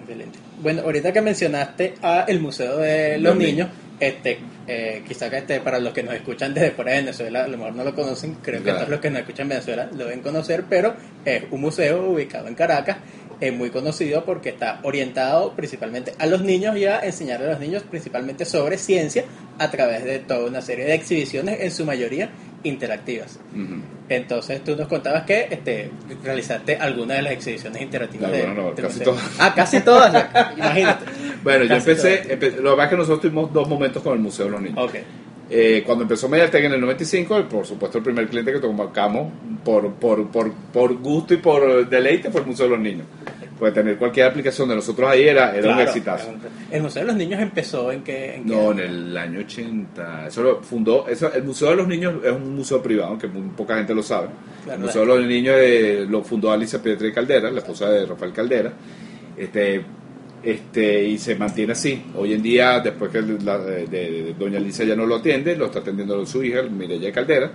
[0.00, 0.38] Excelente.
[0.62, 3.68] Bueno, ahorita que mencionaste a el Museo de los Niños,
[3.98, 7.48] este, eh, quizá que este, para los que nos escuchan desde fuera de Venezuela, a
[7.48, 8.78] lo mejor no lo conocen, creo que Claro.
[8.80, 10.94] todos los que nos escuchan en Venezuela lo deben conocer, pero
[11.24, 12.98] es un museo ubicado en Caracas,
[13.40, 17.60] es muy conocido porque está orientado principalmente a los niños y a enseñarle a los
[17.60, 19.24] niños principalmente sobre ciencia
[19.58, 22.30] a través de toda una serie de exhibiciones, en su mayoría
[22.62, 23.38] interactivas.
[24.08, 25.90] Entonces tú nos contabas que este,
[26.24, 29.30] realizaste algunas de las exhibiciones interactivas No, de, bueno, no, del casi todas.
[29.38, 31.04] Ah, casi todas, ya, imagínate.
[31.42, 34.18] Bueno, yo empecé, empe- lo que pasa es que nosotros tuvimos dos momentos con el
[34.18, 34.78] Museo de los Niños.
[34.78, 34.94] Ok.
[35.52, 38.92] Eh, cuando empezó Mediatek en el 95, por supuesto el primer cliente que tomamos
[39.64, 43.06] por, por, por, por gusto y por deleite fue el Museo de los Niños.
[43.60, 46.30] Pues tener cualquier aplicación de nosotros ahí era, era un Claro, exitazo.
[46.70, 48.36] El Museo de los Niños empezó en que...
[48.36, 50.26] En qué No, en el año 80.
[50.28, 51.06] Eso lo fundó.
[51.06, 54.02] Eso, el Museo de los Niños es un museo privado, que muy poca gente lo
[54.02, 54.28] sabe.
[54.64, 58.06] Claro, el Museo de los Niños eh, lo fundó Alicia Pietri Caldera, la esposa de
[58.06, 58.72] Rafael Caldera.
[59.36, 59.84] Este,
[60.42, 62.02] este, y se mantiene así.
[62.16, 65.66] Hoy en día, después que la, de, de- Doña Alicia ya no lo atiende, lo
[65.66, 67.50] está atendiendo su hija, Mireya Caldera.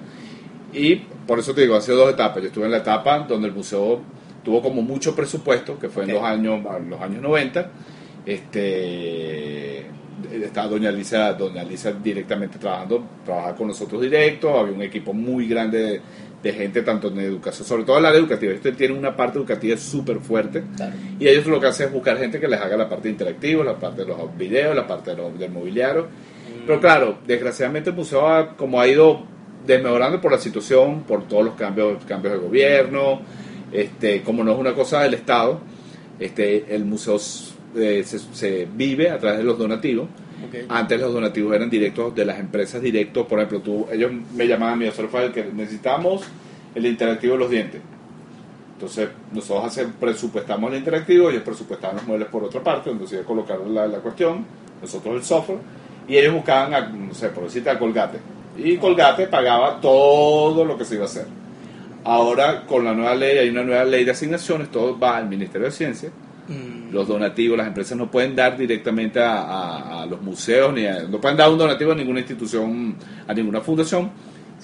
[0.72, 2.44] Y por eso te digo, ha sido dos etapas.
[2.44, 4.02] Yo estuve en la etapa donde el museo
[4.46, 7.72] tuvo como mucho presupuesto, que fue en los años, los años 90.
[8.26, 9.80] Este,
[10.44, 15.48] estaba Doña Alicia, Doña Alicia directamente trabajando, trabajaba con nosotros directo, había un equipo muy
[15.48, 16.02] grande de,
[16.44, 18.54] de gente, tanto en educación, sobre todo en la área educativa.
[18.54, 20.64] Este tiene una parte educativa súper fuerte.
[20.76, 20.94] Claro.
[21.20, 23.76] Y ellos lo que hacen es buscar gente que les haga la parte interactiva, la
[23.78, 26.08] parte de los videos, la parte de los- del mobiliario.
[26.66, 29.24] Pero claro, desgraciadamente el museo ha, como ha ido
[29.68, 33.22] desmejorando por la situación, por todos los cambios, cambios de gobierno,
[33.76, 35.60] este, como no es una cosa del Estado,
[36.20, 37.18] este, el museo
[37.76, 40.08] eh, se, se vive a través de los donativos.
[40.70, 44.76] Antes los donativos eran directos de las empresas directos, por ejemplo, tú, ellos me llamaban
[44.76, 46.24] a mí, Rafael, que necesitamos
[46.76, 47.82] el interactivo de los dientes.
[48.74, 53.16] Entonces, nosotros hacer, presupuestamos el interactivo, ellos presupuestaban los muebles por otra parte, donde se
[53.16, 54.46] iba a colocar la, la cuestión,
[54.82, 55.60] nosotros el software,
[56.08, 58.20] y ellos buscaban, a, no sé, por decirte, a Colgate.
[58.58, 61.26] Y Colgate pagaba todo lo que se iba a hacer.
[62.06, 65.66] Ahora, con la nueva ley, hay una nueva ley de asignaciones, todo va al Ministerio
[65.66, 66.10] de Ciencia.
[66.48, 70.86] Mm, Los donativos, las empresas no pueden dar directamente a, a- a los museos, ni
[70.86, 72.96] a- no pueden dar un donativo a ninguna institución,
[73.28, 74.12] a ninguna fundación,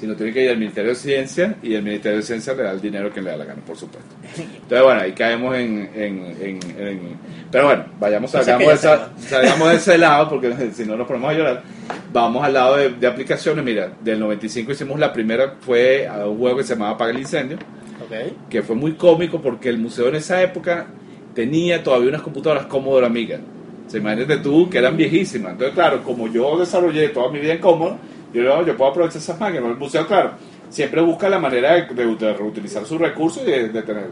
[0.01, 2.71] sino tienen que ir al Ministerio de Ciencia y el Ministerio de Ciencia le da
[2.71, 4.09] el dinero que le da la gana, por supuesto.
[4.37, 5.89] Entonces, bueno, ahí caemos en...
[5.95, 7.17] en- en- en-
[7.51, 11.29] pero bueno, vayamos, salgamos, de esa- salgamos de ese lado, porque si no nos ponemos
[11.29, 11.63] a llorar.
[12.11, 13.63] Vamos al lado de, de aplicaciones.
[13.63, 17.19] Mira, del 95 hicimos la primera, fue a un juego que se llamaba Apaga el
[17.19, 17.57] Incendio
[18.03, 18.49] ok.
[18.49, 20.87] que fue muy cómico porque el museo en esa época
[21.35, 23.39] tenía todavía unas computadoras Commodore Amiga.
[23.87, 25.51] Se imagínate tú que eran viejísimas.
[25.51, 27.97] Entonces, claro, como yo desarrollé toda mi vida en Commodore,
[28.33, 29.65] yo, digo, yo puedo aprovechar esas máquinas.
[29.65, 30.31] El museo, claro,
[30.69, 34.05] siempre busca la manera de, de- de reutilizar sus recursos y de, de tener.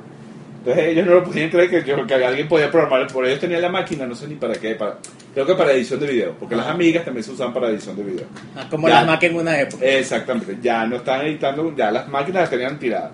[0.60, 3.62] Entonces ellos no lo podían creer que, yo, que alguien podía programar, por ellos tenían
[3.62, 4.97] la máquina, no sé ni para qué, para,
[5.34, 8.03] creo que para edición de video, porque las amigas también se usaban para edición de
[8.03, 8.25] video.
[8.58, 8.95] Ah, como Ya.
[8.95, 9.86] las Mac en una época.
[9.86, 13.12] Exactamente, ya no están editando, ya las máquinas las tenían tiradas.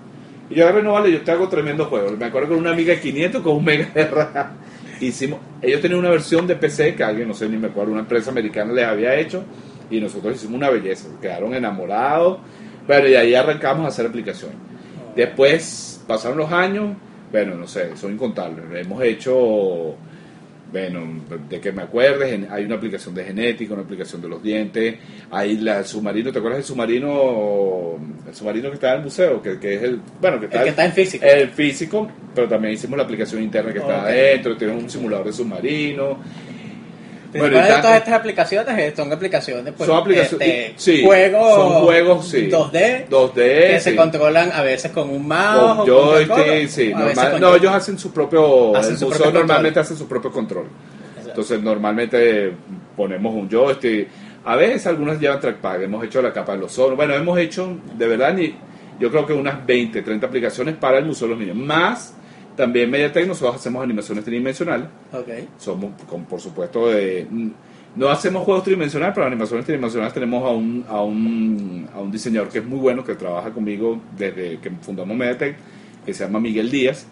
[0.50, 2.12] Y yo agarré, no vale, yo te hago tremendo juego.
[2.18, 4.48] Me acuerdo con una amiga de 500 con un mega de RAM.
[5.00, 8.02] Hicimos, ellos tenían una versión de PC que alguien, no sé ni me acuerdo, una
[8.02, 9.44] empresa americana les había hecho
[9.90, 12.40] y nosotros hicimos una belleza, quedaron enamorados.
[12.88, 14.58] Bueno, y ahí arrancamos a hacer aplicaciones.
[15.16, 16.96] Después pasaron los años,
[17.32, 18.64] bueno, no sé, son incontables.
[18.76, 19.96] Hemos hecho,
[20.72, 21.02] bueno,
[21.50, 24.96] de que me acuerdes, hay una aplicación de genética, una aplicación de los dientes,
[25.32, 29.42] hay la, el submarino, ¿te acuerdas del submarino, el submarino que está en el museo?
[29.42, 31.26] Que, que es el, bueno, que está, El que está en físico.
[31.26, 34.06] el físico, pero también hicimos la aplicación interna que está Ok.
[34.06, 36.20] adentro, tiene un simulador de submarino.
[37.40, 41.84] Bueno, de todas estas aplicaciones eh, son aplicaciones, pues, son aplicaciones, este, sí, juegos, son
[41.84, 42.50] juegos, sí.
[42.50, 43.96] 2D 2D, que se sí.
[43.96, 47.56] controlan a veces con un mouse, Con o joystick, con control, sí, normal- con no,
[47.56, 49.84] ellos hacen su propio, Hacen el su museo propio normalmente control.
[49.86, 50.66] hace su propio control.
[51.10, 51.30] Exacto.
[51.30, 52.52] Entonces normalmente
[52.96, 54.08] ponemos un joystick,
[54.46, 57.78] a veces algunas llevan trackpad, hemos hecho la capa de los sonos, bueno, hemos hecho
[57.98, 58.56] de verdad ni,
[59.00, 62.14] yo creo que unas 20, 30 aplicaciones para el Museo de los Niños, más
[62.56, 64.88] también Mediatek nosotros hacemos animaciones tridimensionales,
[65.58, 67.28] somos con, por supuesto de
[67.96, 72.50] no hacemos juegos tridimensionales pero animaciones tridimensionales tenemos a un, a un a un diseñador
[72.50, 75.56] que es muy bueno que trabaja conmigo desde que fundamos Mediatek
[76.06, 77.08] que se llama Miguel Díaz.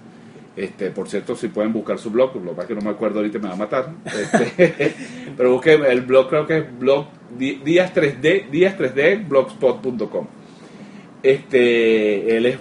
[0.55, 3.19] Este por cierto si pueden buscar su blog lo que es que no me acuerdo
[3.19, 3.89] ahorita me va a matar.
[4.05, 4.93] Este,
[5.37, 10.27] pero busquen el blog creo que es blog días 3D días 3D blogspot.com
[11.23, 12.57] este él es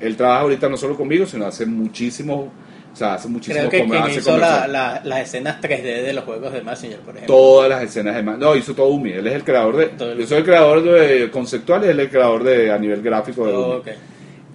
[0.00, 2.52] él trabaja ahorita no solo conmigo sino hace muchísimo
[2.92, 6.12] o sea hace muchísimo Creo que quien hace hizo la, la- las escenas 3D de
[6.14, 7.34] los juegos de Messenger, por ejemplo.
[7.36, 10.12] todas las escenas de ma- no hizo todo Umi él es el creador de Todo
[10.12, 13.02] el- yo soy el creador de conceptual y él es el creador de a nivel
[13.02, 13.88] gráfico de Umi Ok.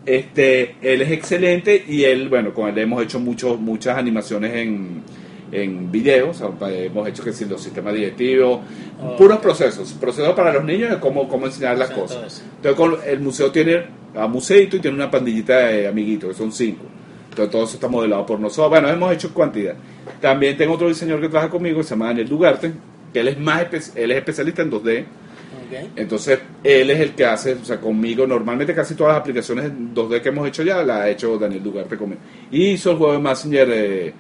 [0.06, 5.04] este él es excelente y él bueno con él hemos hecho muchos muchas animaciones en
[5.52, 8.60] en videos sea, hemos hecho que si los sistemas directivos
[9.04, 9.16] Oh.
[9.18, 12.44] puros procesos procesos para los niños de cómo cómo enseñar las O sea, todo cosas
[12.64, 13.84] entonces el museo tiene
[14.16, 16.84] a museito y tiene una pandillita de amiguitos que son cinco
[17.30, 19.74] entonces todo eso está modelado por nosotros bueno hemos hecho cantidad
[20.20, 22.72] también tengo otro diseñador que trabaja conmigo que se llama Daniel Dugarte
[23.12, 25.06] que él es más él es especialista en 2D
[25.52, 25.90] Ok.
[25.96, 29.94] entonces, él es el que hace, o sea, conmigo, normalmente casi todas las aplicaciones en
[29.94, 32.22] 2D que hemos hecho ya, las ha hecho Daniel Dugarte conmigo.
[32.52, 34.14] Y hizo el juego de Messenger, eh,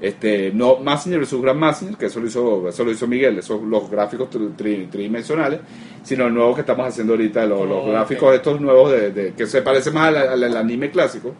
[0.00, 3.62] este, no Messenger versus Grand Messenger, que eso lo hizo, eso lo hizo Miguel, esos
[3.62, 5.60] los gráficos tri- tri- tridimensionales,
[6.02, 9.46] sino el nuevo que estamos haciendo ahorita, los, Oh, gráficos estos nuevos de, de- que
[9.46, 11.34] se parece más al, al- al anime clásico,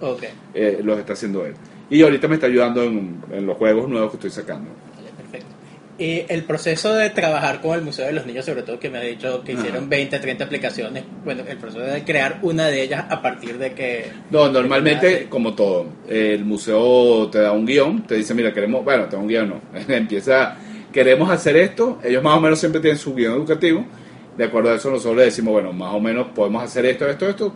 [0.55, 1.55] eh, los está haciendo él.
[1.91, 4.71] Y ahorita me está ayudando en, en los juegos nuevos que estoy sacando.
[5.99, 8.99] Y el proceso de trabajar con el Museo de los Niños, sobre todo que me
[8.99, 9.63] ha dicho que Ajá.
[9.63, 13.73] hicieron 20, 30 aplicaciones, bueno, el proceso de crear una de ellas a partir de
[13.73, 14.11] que...
[14.31, 19.05] No, normalmente, como todo, el museo te da un guion, te dice, mira, queremos, bueno,
[19.07, 20.59] te da un guion, no, empieza,
[20.93, 23.87] queremos hacer esto, ellos más o menos siempre tienen su guion educativo,
[24.37, 27.27] de acuerdo a eso nosotros le decimos, bueno, más o menos podemos hacer esto, esto,
[27.27, 27.55] esto,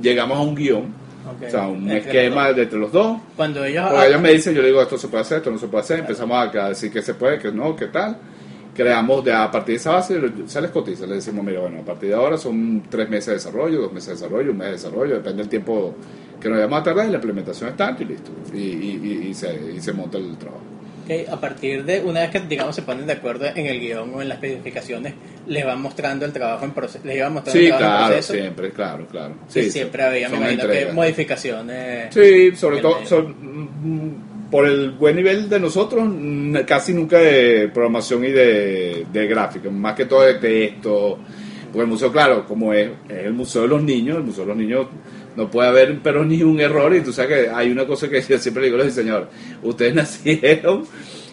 [0.00, 1.03] llegamos a un guion,
[1.46, 3.18] O sea, un Entre esquema de entre los dos.
[3.36, 3.86] Cuando ellos...
[3.90, 5.82] porque ellos me dicen, yo le digo, esto se puede hacer, esto no se puede
[5.84, 8.16] hacer, empezamos a decir que se puede, que no, que tal,
[8.74, 11.84] creamos de a partir de esa base, se les cotiza, les decimos, mira, bueno, a
[11.84, 14.72] partir de ahora son tres meses de desarrollo, dos meses de desarrollo, un mes de
[14.72, 15.94] desarrollo, depende del tiempo
[16.40, 19.28] que nos vayamos a tardar y la implementación es tanto y listo, y, y, y-
[19.30, 20.60] y se, y se monta el trabajo.
[21.04, 24.14] Ok, a partir de una vez que digamos se ponen de acuerdo en el guion
[24.14, 25.12] o en las especificaciones,
[25.46, 28.32] les van mostrando el trabajo en proceso, les iban mostrando Sí, el trabajo en proceso.
[28.32, 29.34] siempre, claro, claro.
[29.48, 32.14] Sí, siempre había, me que modificaciones.
[32.14, 36.08] Sí, sobre todo mm, por el buen nivel de nosotros,
[36.66, 41.18] casi nunca de programación y de, de gráfica, más que todo de texto.
[41.66, 44.48] Porque el museo, claro, como es, es el museo de los niños, el museo de
[44.48, 44.86] los niños
[45.36, 46.94] No puede haber, pero ni un error.
[46.94, 49.28] Y tú sabes que hay una cosa que yo siempre digo a los diseñadores:
[49.62, 50.84] Ustedes nacieron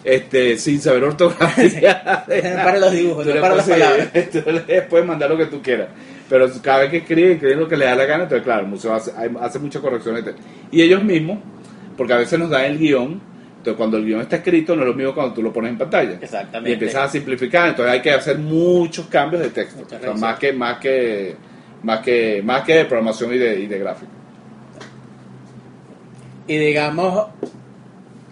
[0.04, 2.26] este, sin saber ortografía.
[2.28, 4.10] para los dibujos, no para las palabras.
[4.32, 5.90] Tú les puedes mandar lo que tú quieras.
[6.30, 8.24] Pero cada vez que escriben, escriben lo que les da la gana.
[8.24, 10.24] Entonces, claro, el museo hace, hace muchas correcciones.
[10.72, 11.40] Y ellos mismos,
[11.98, 13.22] porque a veces nos dan el guion.
[13.58, 15.78] Entonces, cuando el guion está escrito, no es lo mismo cuando tú lo pones en
[15.78, 16.18] pantalla.
[16.22, 16.70] Exactamente.
[16.70, 17.70] Y empiezas a simplificar.
[17.70, 19.84] Entonces, hay que hacer muchos cambios de texto.
[19.86, 21.36] O sea, más que, más que,
[21.84, 24.12] más que, más que de programación y de, y de gráfica.
[26.48, 27.28] Y digamos,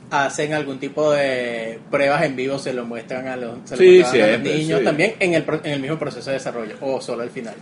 [0.09, 4.21] hacen algún tipo de pruebas en vivo, se lo muestran a los, se lo muestran
[4.21, 4.85] a los siempre, niños sí.
[4.85, 7.55] también en el, en el mismo proceso de desarrollo o solo al final.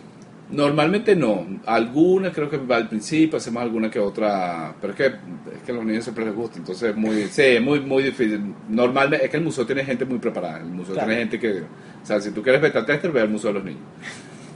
[0.50, 5.63] Normalmente no, algunas creo que al principio hacemos alguna que otra, pero es que, es
[5.65, 8.54] que a los niños siempre les gusta, entonces es muy, sí, es muy, muy difícil.
[8.69, 11.10] Normalmente es que el museo tiene gente muy preparada, el museo Claro.
[11.10, 13.65] tiene gente que, o sea, si tú quieres beta tester, ve al museo de los
[13.65, 13.82] niños.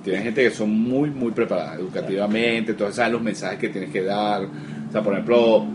[0.04, 4.02] Tiene gente que son muy, muy preparada educativamente, entonces saben los mensajes que tienes que
[4.04, 4.44] dar.
[4.44, 5.66] O sea, por ejemplo,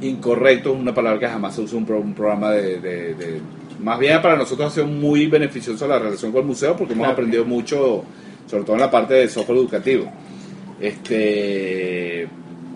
[0.00, 3.14] incorrecto es una palabra que jamás se usa en un, pro- un programa de, de-
[3.14, 3.40] de-
[3.80, 7.04] Más bien para nosotros ha sido muy beneficioso la relación con el museo porque hemos
[7.04, 7.12] Claro.
[7.14, 8.04] aprendido mucho,
[8.46, 10.10] sobre todo en la parte de software educativo.
[10.80, 12.28] Este,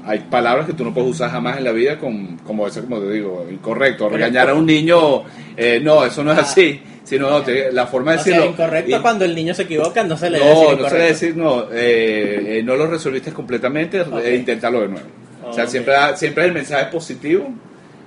[0.05, 2.99] hay palabras que tú no puedes usar jamás en la vida con, como ese, como
[3.01, 4.09] te digo, incorrecto.
[4.09, 5.23] Regañar a un niño,
[5.57, 6.43] eh, no, eso no es Ah.
[6.43, 6.81] así.
[7.09, 8.53] Sino no, te- la forma de O sea, decirlo.
[8.53, 10.95] incorrecto y- cuando el niño se equivoca, no se le debe no, decir no se
[10.97, 14.21] debe decir, no, eh, eh, no lo resolviste completamente, Ok.
[14.23, 15.07] eh, inténtalo de nuevo.
[15.45, 15.71] o sea, Ok.
[15.71, 17.49] siempre, siempre el mensaje positivo.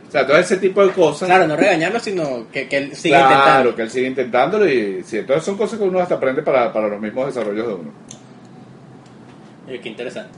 [0.07, 1.27] O sea, todo ese tipo de cosas.
[1.29, 3.75] Claro, no regañarlo, sino que, que él siga claro, intentando.
[3.75, 6.87] que él sigue intentándolo y sí, entonces son cosas que uno hasta aprende para, para
[6.89, 7.91] los mismos desarrollos de uno.
[9.81, 10.37] Qué interesante.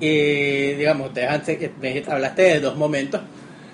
[0.00, 3.20] Y digamos, ustedes antes, me hablaste de dos momentos.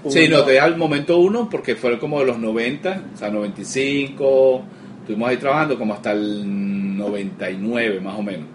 [0.06, 4.62] Sí, nos deja el momento uno porque fue como de los 90, o sea, 95,
[5.00, 8.46] estuvimos ahí trabajando como hasta el 99 más o menos.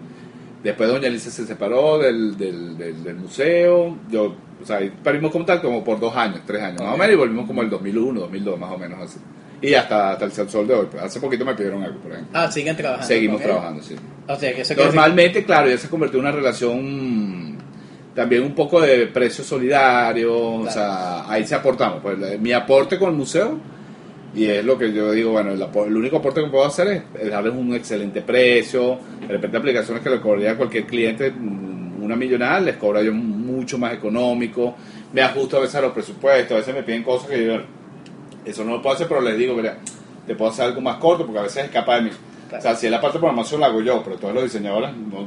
[0.62, 5.68] Después doña Alicia se separó del, del, del, del museo, yo, o sea, perdimos contacto
[5.68, 8.58] como por dos años, tres años más o menos y volvimos como el 2001, 2002
[8.58, 9.18] más o menos así.
[9.60, 12.38] Y hasta, hasta el sol de hoy, pues, hace poquito me pidieron algo, por ejemplo.
[12.38, 13.06] Ah, siguen trabajando.
[13.06, 13.94] Seguimos trabajando, sí.
[14.26, 17.53] O sea, que Normalmente, claro, ya se convirtió en una relación
[18.14, 20.72] también un poco de precio solidario, o Claro.
[20.72, 22.00] sea, ahí se aportamos.
[22.02, 23.58] Pues mi aporte con el museo,
[24.34, 27.30] y es lo que yo digo, bueno, el, único aporte que puedo hacer es, es
[27.30, 32.16] darles un excelente precio, de repente aplicaciones que le cobraría a cualquier cliente mm, una
[32.16, 34.74] millonada, les cobra yo mucho más económico,
[35.12, 37.54] me ajusto a veces a los presupuestos, a veces me piden cosas que yo,
[38.44, 39.78] eso no lo puedo hacer, pero les digo, mira,
[40.26, 42.10] te puedo hacer algo más corto porque a veces escapa de mí.
[42.48, 42.58] Claro.
[42.58, 44.90] O sea, si es la parte de programación la hago yo, pero todos los diseñadores
[44.94, 45.26] no,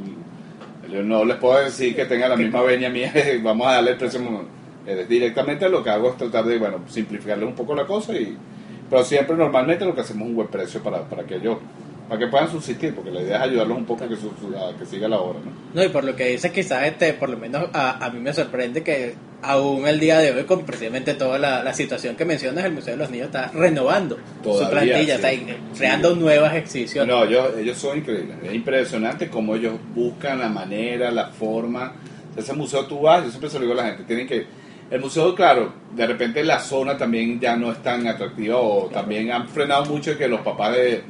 [0.89, 3.97] yo no les puedo decir que tengan la misma venia mía, vamos a darle el
[3.97, 4.21] precio
[4.85, 8.37] eh, directamente lo que hago es tratar de, bueno, simplificarle un poco la cosa y
[8.89, 11.57] pero siempre normalmente lo que hacemos es un buen precio para, para que ellos
[12.07, 14.55] para que puedan subsistir, porque la idea es ayudarlos un poco a que, su- su-
[14.57, 15.51] a que siga la obra, ¿no?
[15.73, 18.33] No, y por lo que dices, quizás este, por lo menos a, a mí me
[18.33, 22.63] sorprende que aún el día de hoy, con precisamente toda la, la situación que mencionas,
[22.65, 25.25] el Museo de los Niños está renovando su Todavía, plantilla, sí.
[25.25, 27.13] está creando nuevas exhibiciones.
[27.13, 28.37] No, ellos, ellos son increíbles.
[28.43, 31.93] Es impresionante cómo ellos buscan la manera, la forma.
[32.35, 34.45] Ese museo tú vas, yo siempre se lo digo a la gente, tienen que...
[34.89, 39.29] El museo, claro, de repente la zona también ya no es tan atractiva o también
[39.33, 41.01] han frenado mucho que los papás de,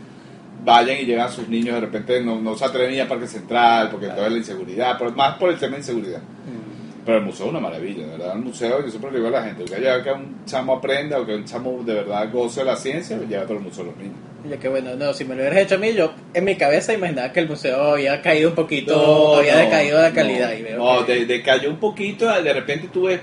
[0.68, 3.08] vayan y llegan a sus niños, de repente no, no se atreven a ir a
[3.08, 6.20] Parque Central porque toda la inseguridad, pero más por el tema de inseguridad.
[6.20, 7.06] Mm.
[7.06, 8.34] Pero el museo es una maravilla, de verdad.
[8.36, 11.18] El museo, yo siempre le digo a la gente, que haya que un chamo aprenda
[11.22, 13.96] o que un chamo de verdad goce de la ciencia, llévate al museo a los
[13.98, 14.16] niños.
[14.46, 16.94] Oye, que bueno, no, si me lo hubieras hecho a mí, yo en mi cabeza
[16.94, 20.16] imaginaba que el museo había caído un poquito, No, había no, decaído de no.
[20.16, 20.52] calidad.
[20.54, 23.22] y veo No, que- de- decayó un poquito, de repente tuve,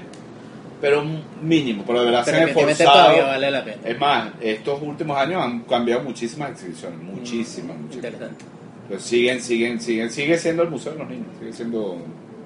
[0.84, 1.02] pero
[1.40, 2.92] mínimo, pero de verdad pero se han esforzado.
[2.92, 3.78] todavía vale la pena.
[3.86, 8.12] Es más, estos últimos años han cambiado muchísimas exhibiciones, muchísimas, muchísimas.
[8.12, 8.44] Interesante.
[8.86, 11.96] Pero siguen, siguen, siguen, sigue siendo el Museo de los Niños, sigue siendo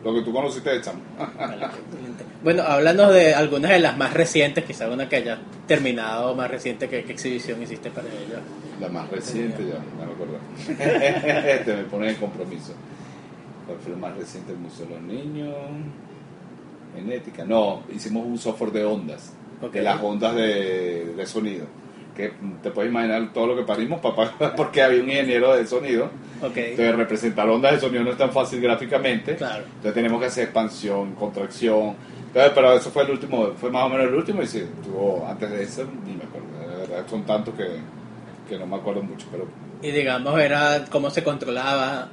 [0.05, 1.01] lo que tú conociste de chamo.
[2.45, 6.89] Bueno, háblanos de algunas de las más recientes, quizá una que haya terminado más reciente,
[6.89, 8.39] ¿qué, qué exhibición hiciste para ellos?
[8.81, 10.39] La más reciente, ya, no me acuerdo.
[11.49, 12.73] este me pone en compromiso.
[13.67, 15.57] ¿Cuál fue la más reciente del Museo de los Niños?
[17.01, 17.45] Genética.
[17.45, 19.33] No, hicimos un software de ondas.
[19.61, 19.73] Ok.
[19.73, 21.67] De las ondas de, de sonido.
[22.17, 22.33] Que
[22.63, 26.07] te puedes imaginar todo lo que parimos, papá, porque había un ingeniero de sonido.
[26.43, 29.37] Ok, Entonces, representar ondas de sonido no es tan fácil gráficamente.
[29.37, 29.65] claro.
[29.65, 31.95] Entonces, tenemos que hacer expansión, contracción.
[32.29, 34.43] Entonces, pero eso fue el último, fue más o menos el último.
[34.43, 36.47] Y sí, tuvo, antes de eso, ni me acuerdo.
[36.81, 37.67] Verdad, son tantos que,
[38.49, 39.27] que no me acuerdo mucho.
[39.31, 39.47] Pero
[39.83, 42.09] Y digamos, era cómo se controlaba.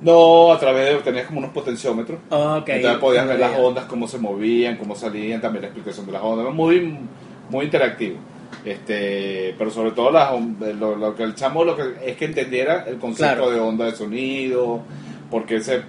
[0.00, 2.18] No, a través de tenías como unos potenciómetros.
[2.30, 2.68] Oh, ok.
[2.68, 6.22] Entonces podías ver las ondas, cómo se movían, cómo salían, también la explicación de las
[6.22, 6.54] ondas.
[6.54, 6.96] Muy,
[7.50, 8.16] muy interactivo.
[8.64, 10.32] Este, pero sobre todo las
[10.78, 13.50] lo, lo que el chamo lo que es que entendiera el concepto Claro.
[13.50, 14.80] de onda de sonido,
[15.30, 15.82] porque ese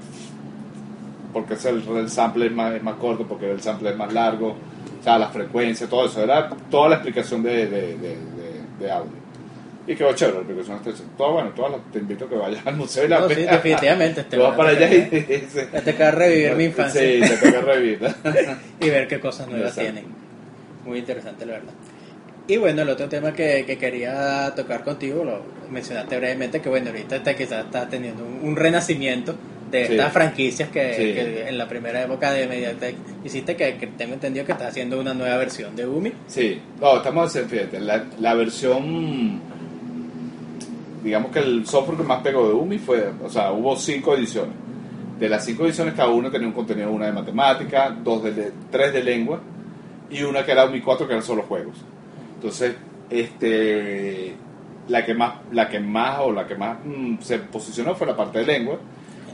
[1.34, 4.56] porque es el, sample es más, es más corto, porque el sample es más largo,
[5.00, 6.24] o sea, la frecuencia, todo eso.
[6.24, 9.18] Era toda la explicación de, de, de, de- de audio.
[9.91, 10.78] Y quedó chévere la explicación.
[10.78, 11.04] hasta eso.
[11.17, 13.36] Todo, bueno, todas las- te invito a que vayas al museo y la No, sí,
[13.41, 14.21] definitivamente.
[14.21, 15.02] Este vas para allá y...
[15.84, 17.99] Te de revivir mi infancia Sí, te toca revivir.
[18.82, 20.06] y ver qué cosas nuevas tienen.
[20.86, 21.73] Muy interesante, la verdad.
[22.47, 26.89] Y bueno, el otro tema que, que quería tocar contigo, lo mencionaste brevemente, que bueno,
[26.89, 29.36] ahorita está, quizás está teniendo un, un renacimiento
[29.69, 29.91] de Sí.
[29.93, 31.13] estas franquicias que, Sí.
[31.13, 34.99] que en la primera época de Mediatek hiciste, que, que tengo entendido que estás haciendo
[34.99, 36.12] una nueva versión de Umi.
[36.28, 39.39] Sí, no, estamos haciendo, fíjate, la, la versión,
[41.03, 44.53] digamos que el software que más pegó de UMI fue, o sea, hubo cinco ediciones.
[45.19, 48.93] De las cinco ediciones, cada una tenía un contenido, una de matemática, dos de, tres
[48.93, 49.41] de lengua
[50.09, 51.75] y una que era UMI 4 que eran solo juegos.
[52.35, 52.75] Entonces,
[53.09, 54.35] este,
[54.88, 58.15] la que más, la que más o la que más mm, se posicionó fue la
[58.15, 58.77] parte de lengua.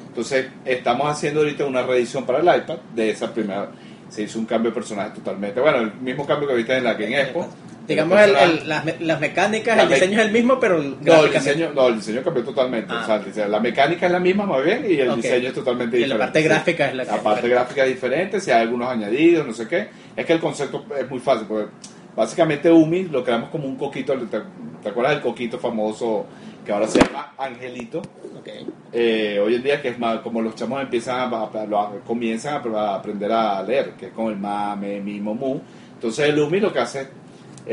[0.07, 3.69] Entonces, estamos haciendo ahorita una reedición para el iPad de esa primera.
[4.09, 5.59] Se hizo un cambio de personaje totalmente.
[5.59, 7.47] Bueno, el mismo cambio que viste en la Game Expo.
[7.87, 10.81] Digamos, El el- las, me- las mecánicas, La el me- diseño es el mismo, pero
[10.81, 12.91] no, el diseño, no, el diseño cambió totalmente.
[12.91, 13.01] Ah.
[13.03, 15.17] O sea, diseño- la mecánica es la misma, más bien, y el Ok.
[15.17, 16.25] diseño es totalmente Y la diferente.
[16.25, 16.47] parte sí.
[16.47, 19.87] gráfica es la La parte gráfica es diferente, si hay algunos añadidos, no sé qué.
[20.15, 21.67] Es que el concepto es muy fácil, porque
[22.15, 24.13] básicamente Umi lo creamos como un coquito.
[24.13, 24.41] ¿Te,
[24.81, 26.25] te acuerdas del coquito famoso
[26.65, 27.99] que ahora se llama Angelito?
[28.39, 28.49] Ok.
[28.93, 32.95] eh, hoy en día que es más como los chamos empiezan a, a- comienzan a,
[32.95, 35.59] aprender a leer que es con el mame mimo mu
[35.95, 37.07] entonces el Umi lo que hace es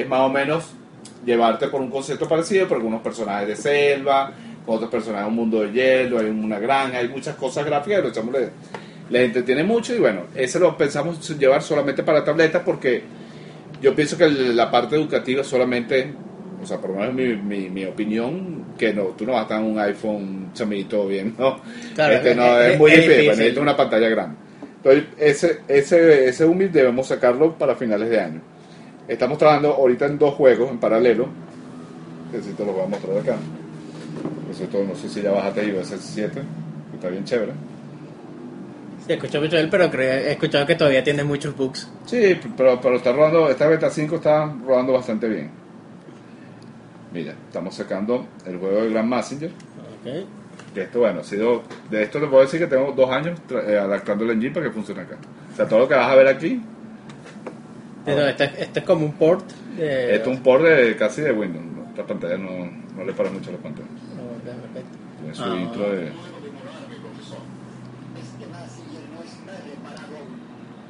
[0.09, 0.65] más o menos
[1.25, 4.33] llevarte por un concepto parecido por algunos personajes de selva
[4.67, 8.05] con otros personajes un mundo de hielo hay una granja hay muchas cosas gráficas que
[8.09, 8.49] los chamos les,
[9.11, 13.03] les entretiene mucho y bueno ese lo pensamos llevar solamente para tabletas porque
[13.81, 16.13] yo pienso que la parte educativa solamente,
[16.63, 19.43] o sea, por lo menos mi, mi, mi opinión, que no, tú no vas a
[19.43, 21.59] estar en un iPhone chamito bien, ¿no?
[21.97, 23.39] Claro, Este, es- no, es- es, muy es difícil, difícil.
[23.39, 24.37] necesita una pantalla grande.
[24.77, 28.41] Entonces, ese, ese, ese UMI debemos sacarlo para finales de año.
[29.09, 31.27] Estamos trabajando ahorita en dos juegos en paralelo,
[32.33, 33.37] si te los voy a mostrar acá.
[34.47, 36.33] Por cierto, no sé si ya bajaste iOS 7,
[36.91, 37.53] que está bien chévere.
[39.07, 41.91] Sí, escuché mucho de él, pero creo- he escuchado que todavía tiene muchos bugs.
[42.07, 45.51] Sí, pero, pero está rodando, esta beta 5 está rodando bastante bien.
[47.13, 49.51] Mira, estamos sacando el juego de Grand Messenger.
[49.51, 50.27] Ok.
[50.75, 51.63] Que esto, bueno, ha sido.
[51.91, 54.73] De esto te puedo decir que tengo dos años eh, adaptando el engine para que
[54.73, 55.17] funcione acá.
[55.53, 56.63] O sea, todo lo que vas a ver aquí,
[58.07, 60.17] Entonces, Este, este es como un port de...
[60.17, 61.65] esto es un port de, casi de Windows.
[61.65, 61.85] ¿no?
[61.91, 63.89] Esta pantalla no, no le para mucho a la pantalla.
[63.89, 64.99] Ok, perfecto.
[65.21, 65.57] Tiene su Ah.
[65.61, 66.11] intro de.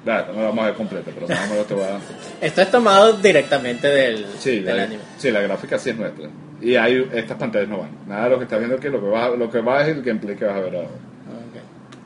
[0.05, 2.01] Esta no la vamos a ver completa, pero más o menos te va a.
[2.41, 5.03] Esto es tomado directamente del, Sí, del la, anime.
[5.17, 6.29] sí, la gráfica sí es nuestra.
[6.61, 7.91] Y hay, estas pantallas no van.
[8.09, 10.03] Nada de lo que estás viendo aquí, lo que va, lo que va es el
[10.03, 10.89] gameplay que vas a ver ahora.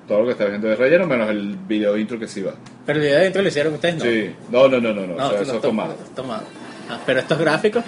[0.06, 2.52] Todo lo que estás viendo es relleno, menos el video intro que sí va.
[2.84, 4.04] Pero el video de intro lo hicieron ustedes, ¿no?
[4.04, 4.34] Sí.
[4.50, 5.14] No, no, no, no, no.
[5.16, 5.92] No, o sea, esto eso no es tomado.
[5.92, 6.42] esto es tomado.
[6.88, 7.84] Ah, pero estos gráficos...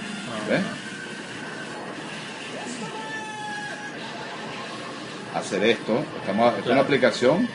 [0.48, 0.60] ¿Ves?
[5.34, 7.48] Hacer esto, estamos, esta es una aplicación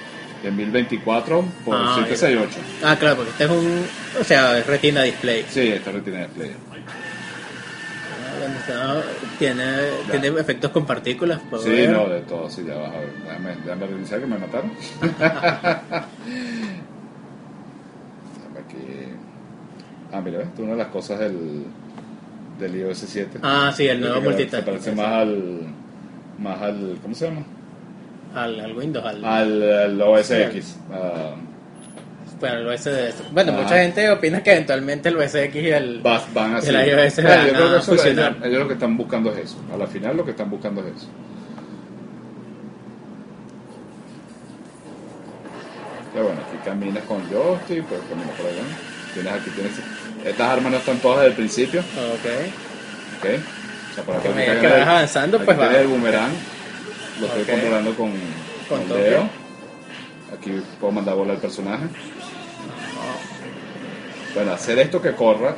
[0.43, 2.60] de 1024 por Ah, 768.
[2.84, 3.86] Ah, claro, porque este es un...
[4.19, 5.45] O sea, es retina display.
[5.49, 6.52] Sí, esta retina display.
[9.39, 9.63] Tiene,
[10.10, 11.41] tiene efectos con partículas.
[11.62, 11.89] Sí, ver.
[11.89, 13.13] no, de todo, sí, ya vas a ver.
[13.23, 14.71] Déjame, déjame reiniciar que me mataron.
[20.13, 20.43] Ah, mira.
[20.43, 21.63] Esto es una de las cosas del,
[22.60, 23.39] del iOS 7.
[23.41, 24.60] Ah, sí, el nuevo multitouch.
[24.60, 25.62] Se parece más al,
[26.38, 26.99] más al.
[27.02, 27.41] ¿Cómo se llama?
[28.36, 29.26] Al, al Windows, al...
[29.26, 30.78] Al, al OS X.
[30.91, 31.36] ah,
[32.39, 33.24] Bueno, el OS de esto.
[33.32, 36.02] Bueno, mucha gente opina que eventualmente el OS X y el...
[36.02, 36.69] vas- van así.
[36.69, 38.32] El iOS van yo creo que a eso, fusionar.
[38.34, 39.56] ellos, ellos lo que están buscando es eso.
[39.74, 41.08] A la final lo que están buscando es eso.
[46.13, 48.62] Pero bueno, aquí caminas con joystick, pues caminas por allá.
[49.13, 49.74] Tienes aquí, tienes...
[50.26, 53.19] Estas armas no están todas desde el principio, Ok.
[53.19, 53.26] ¿ok?
[53.91, 55.78] O sea, para Que a que vas avanzando, aquí pues va.
[55.78, 56.32] el boomerang,
[57.19, 58.12] lo estoy controlando con,
[58.69, 59.30] Con con dedo.
[60.38, 61.86] Aquí puedo mandar volar el personaje.
[64.36, 65.56] Bueno, hacer esto que corra,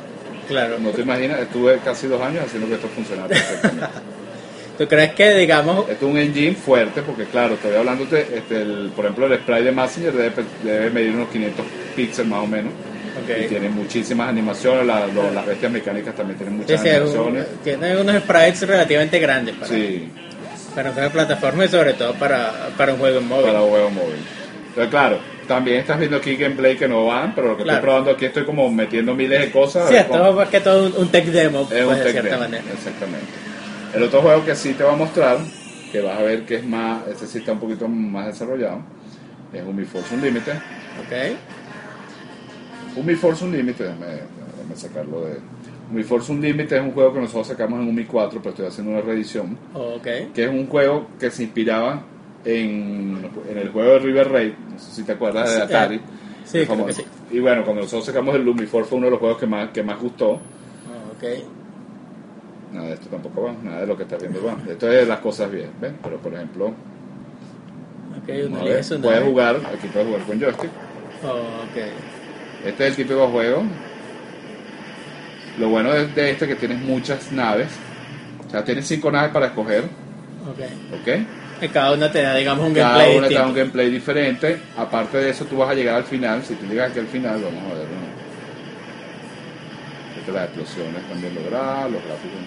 [0.48, 0.78] Claro.
[0.78, 3.86] no te imaginas, estuve casi dos años haciendo que esto funcionara perfectamente.
[4.78, 8.92] ¿Tú crees que, digamos, Esto es un engine fuerte porque, claro, estoy hablando, este, el,
[8.94, 11.64] por ejemplo, el spray de Messenger debe, debe medir unos 500
[11.96, 12.72] píxeles más o menos.
[13.42, 17.06] Y tiene muchísimas animaciones, la- lo- las bestias mecánicas también tienen muchas sí, es un-
[17.06, 17.46] animaciones.
[17.64, 20.08] tiene unos sprites relativamente grandes para, Sí,
[20.74, 23.46] para una plataforma y sobre todo para, para un juego móvil?
[23.46, 24.16] para juego móvil.
[24.68, 27.78] Entonces, claro, también estás viendo aquí gameplay que no van, pero lo que Claro.
[27.78, 29.88] estoy probando aquí estoy como metiendo miles de cosas.
[29.88, 32.12] Sí, esto es más que todo un, un tech demo, Es pues, un de tech
[32.12, 32.64] cierta demo, manera.
[32.72, 33.26] Exactamente.
[33.94, 35.38] El otro juego que sí te va a mostrar,
[35.92, 38.80] que vas a ver que es más, ese sí está un poquito más desarrollado,
[39.52, 40.54] es Uniforce Unlimited.
[40.54, 41.36] Ok.
[42.96, 45.38] Uniforce Unlimited, déjame, déjame sacarlo de...
[45.92, 49.00] Uniforce Unlimited es un juego que nosotros sacamos en Umi 4, pero estoy haciendo una
[49.02, 49.56] reedición.
[49.74, 50.02] Ok.
[50.34, 52.02] Que es un juego que se inspiraba
[52.46, 55.96] en, en el juego de River Raid, no sé si te acuerdas de Sí, Atari.
[55.96, 56.00] eh,
[56.44, 57.04] sí, creo que sí.
[57.32, 59.82] Y bueno, cuando nosotros sacamos el Lumiforce fue uno de los juegos que más, que
[59.82, 60.34] más gustó.
[60.34, 61.24] Ah, Ok.
[62.72, 64.56] Nada de esto tampoco va, nada de lo que estás viendo va.
[64.68, 65.96] Esto es de las cosas bien, ¿ven?
[66.02, 69.28] Pero por ejemplo, Ok, vamos una ver, una puedes vez.
[69.28, 70.70] jugar, aquí puedes jugar con joystick.
[71.24, 71.76] Ok.
[72.66, 73.62] Este es el típico juego.
[75.58, 77.68] Lo bueno de, de este es que tienes muchas naves.
[78.46, 81.00] O sea, tienes cinco naves para escoger, Ok.
[81.00, 81.08] ¿ok?
[81.72, 83.58] Cada una te da, digamos, un Cada gameplay una te da un distinto.
[83.60, 84.60] gameplay diferente.
[84.76, 86.42] Aparte de eso, tú vas a llegar al final.
[86.44, 87.86] Si tú llegas aquí al final, vamos a ver.
[87.88, 88.16] ¿no?
[90.34, 92.40] Las explosiones también logradas, los gráficos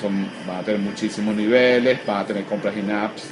[0.00, 3.24] son, van a tener muchísimos niveles, van a tener compras in-apps.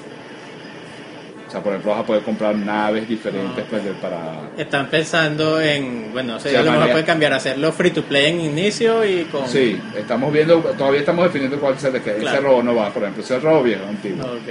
[1.54, 4.50] Sea, por ejemplo, vas a poder comprar naves diferentes pues, para...
[4.58, 8.32] Están pensando en, bueno, o sea, a lo mejor puede cambiar, hacerlo free to play
[8.32, 9.46] en inicio y con...
[9.48, 12.42] Sí, estamos viendo, todavía estamos definiendo cuál es el que ese Claro.
[12.42, 14.24] robo no va, por ejemplo, ese robo viejo, antiguo.
[14.24, 14.48] Ok.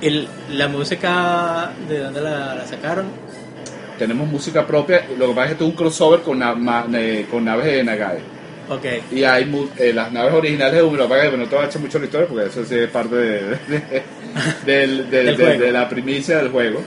[0.00, 0.26] ¿Y
[0.56, 3.06] la música de dónde la, la sacaron?
[4.00, 6.86] Tenemos música propia, lo que pasa es que esto es un crossover con, na- ma-
[6.88, 8.18] ne- con naves de Nagae.
[8.76, 8.84] Ok.
[9.12, 11.98] Y hay eh, las naves originales de Umiro Paga, no te voy a echar mucho
[11.98, 14.02] la historia porque eso sí es parte de, de-
[14.66, 15.60] del- del- Del de- juego.
[15.64, 16.80] de la primicia del juego.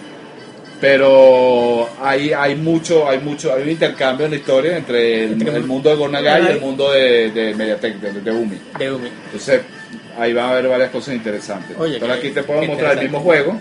[0.81, 5.89] Pero hay, hay mucho, hay mucho, hay un intercambio en la historia entre el, mundo
[5.89, 8.57] de Gonagai y el mundo de, de Mediatek, de, Umi.
[8.77, 9.07] De Umi.
[9.25, 9.61] Entonces,
[10.19, 11.77] ahí van a haber varias cosas interesantes.
[11.79, 13.57] Oye, Entonces aquí te puedo mostrar el mismo juego,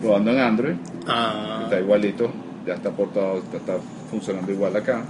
[0.00, 0.74] probando en Android.
[1.08, 2.32] Ah, Está igualito,
[2.66, 3.76] ya está portado, está, está
[4.08, 5.04] funcionando igual acá.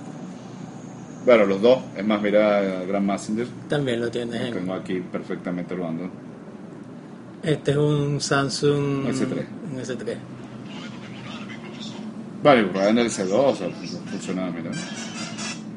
[1.27, 4.55] Bueno, los dos, es más, mira Grand Messenger, también lo tienes lo en...
[4.55, 6.09] tengo aquí perfectamente probando.
[7.43, 9.45] Este es un Samsung S3.
[9.73, 10.17] Un S3.
[12.43, 13.69] Vale, probando en el C2, o sea,
[14.11, 14.71] funciona, mira.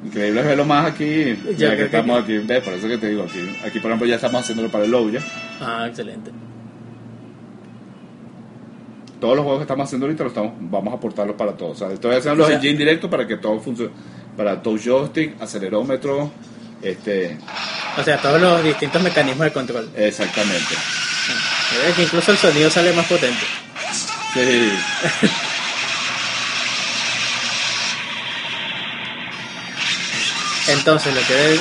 [0.05, 2.97] Increíble es verlo más aquí, Ya ya que- que estamos aquí, ves, por eso que
[2.99, 5.19] te digo, aquí, aquí por ejemplo ya estamos haciéndolo para el low ya.
[5.59, 6.31] Ah, excelente.
[9.19, 11.71] Todos los juegos que estamos haciendo ahorita los estamos, vamos a aportarlos para todos.
[11.71, 13.91] O sea, estoy haciendo los O sea- engine directo para que todo funcione.
[14.39, 16.31] Para todo joystick, acelerómetro,
[16.81, 17.37] este,
[17.97, 19.89] O sea, todos los distintos mecanismos de control.
[19.97, 20.75] exactamente.
[21.73, 23.45] Mira que incluso el sonido sale más potente.
[24.33, 24.71] Sí.
[30.71, 31.59] Entonces, lo que debe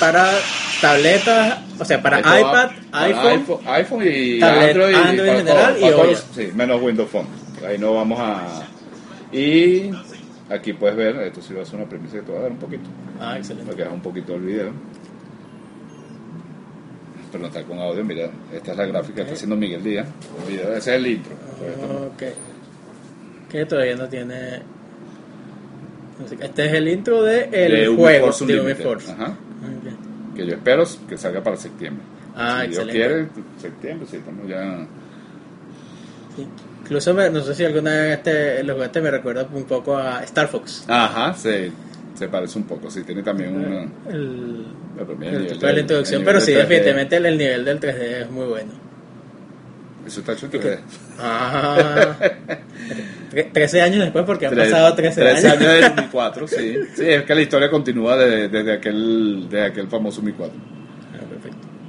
[0.00, 0.32] para
[0.80, 5.76] tabletas, o sea, para iPad, iPhone, iPhone, iPhone y tablet, Android, Android para en general
[5.78, 7.26] todo, y todos sí, menos Windows Phone.
[7.68, 8.62] Ahí no vamos a.
[9.30, 9.90] Y
[10.52, 12.52] aquí puedes ver, esto sí va a ser una premisa que te voy a dar
[12.52, 12.88] un poquito.
[13.20, 13.66] Ah, excelente.
[13.66, 14.72] Para que hagas un poquito el video.
[17.30, 20.06] Pero no está con audio, mira, esta es la gráfica que está haciendo Miguel Díaz.
[20.48, 21.32] Ese es el intro.
[22.12, 22.22] Ok.
[23.48, 24.62] Que todavía no tiene.
[26.40, 28.60] Este es el intro de el De juego de.
[28.60, 29.12] Uniforce.
[29.12, 29.34] Ajá.
[30.36, 32.04] Que yo espero que salga para septiembre.
[32.34, 32.92] Ah, si Dios excelente.
[32.92, 34.86] quiere, septiembre, sí, estamos ya.
[36.36, 36.46] Sí.
[36.82, 40.22] Incluso me- no sé si alguna vez este, el juguete me recuerda un poco a
[40.24, 40.84] Star Fox.
[40.88, 41.70] Ajá, se,
[42.18, 43.82] se parece un poco, sí, tiene también una...
[44.10, 44.66] El,
[45.18, 46.68] mira, el nivel tipo de la introducción, el pero sí, del 3D.
[46.68, 48.72] definitivamente el, el nivel del 3D es muy bueno.
[50.06, 50.78] Eso está hecho en 3D.
[51.18, 52.16] Ah,
[53.30, 55.58] Tre- 13 años después, porque han Tres- pasado 13, 13 años.
[55.60, 56.74] años del 2004, sí.
[56.96, 60.54] Sí, es que la historia continúa desde, desde aquel, desde aquel famoso Mi 4.
[60.54, 60.71] Ah, perfecto.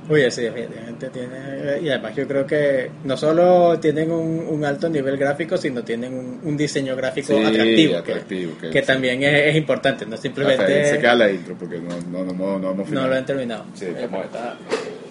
[0.09, 1.79] Oye, sí, definitivamente tiene.
[1.81, 6.13] Y además, yo creo que no solo tienen un, un alto nivel gráfico, sino tienen
[6.13, 7.97] un, un diseño gráfico Sí, atractivo.
[7.97, 8.85] atractivo, Que, que- que sí.
[8.87, 10.99] también es, es importante, no Hasta ahí se simplemente.
[10.99, 13.65] queda la intro porque no, no, no, no, no hemos No lo han terminado.
[13.75, 14.57] Sí, Eh, estamos- está-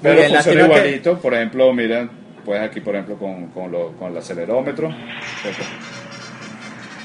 [0.03, 2.09] Pero bien, funciona que- igualito, por ejemplo, mira,
[2.45, 4.95] pues aquí por ejemplo con, con, lo- con el acelerómetro.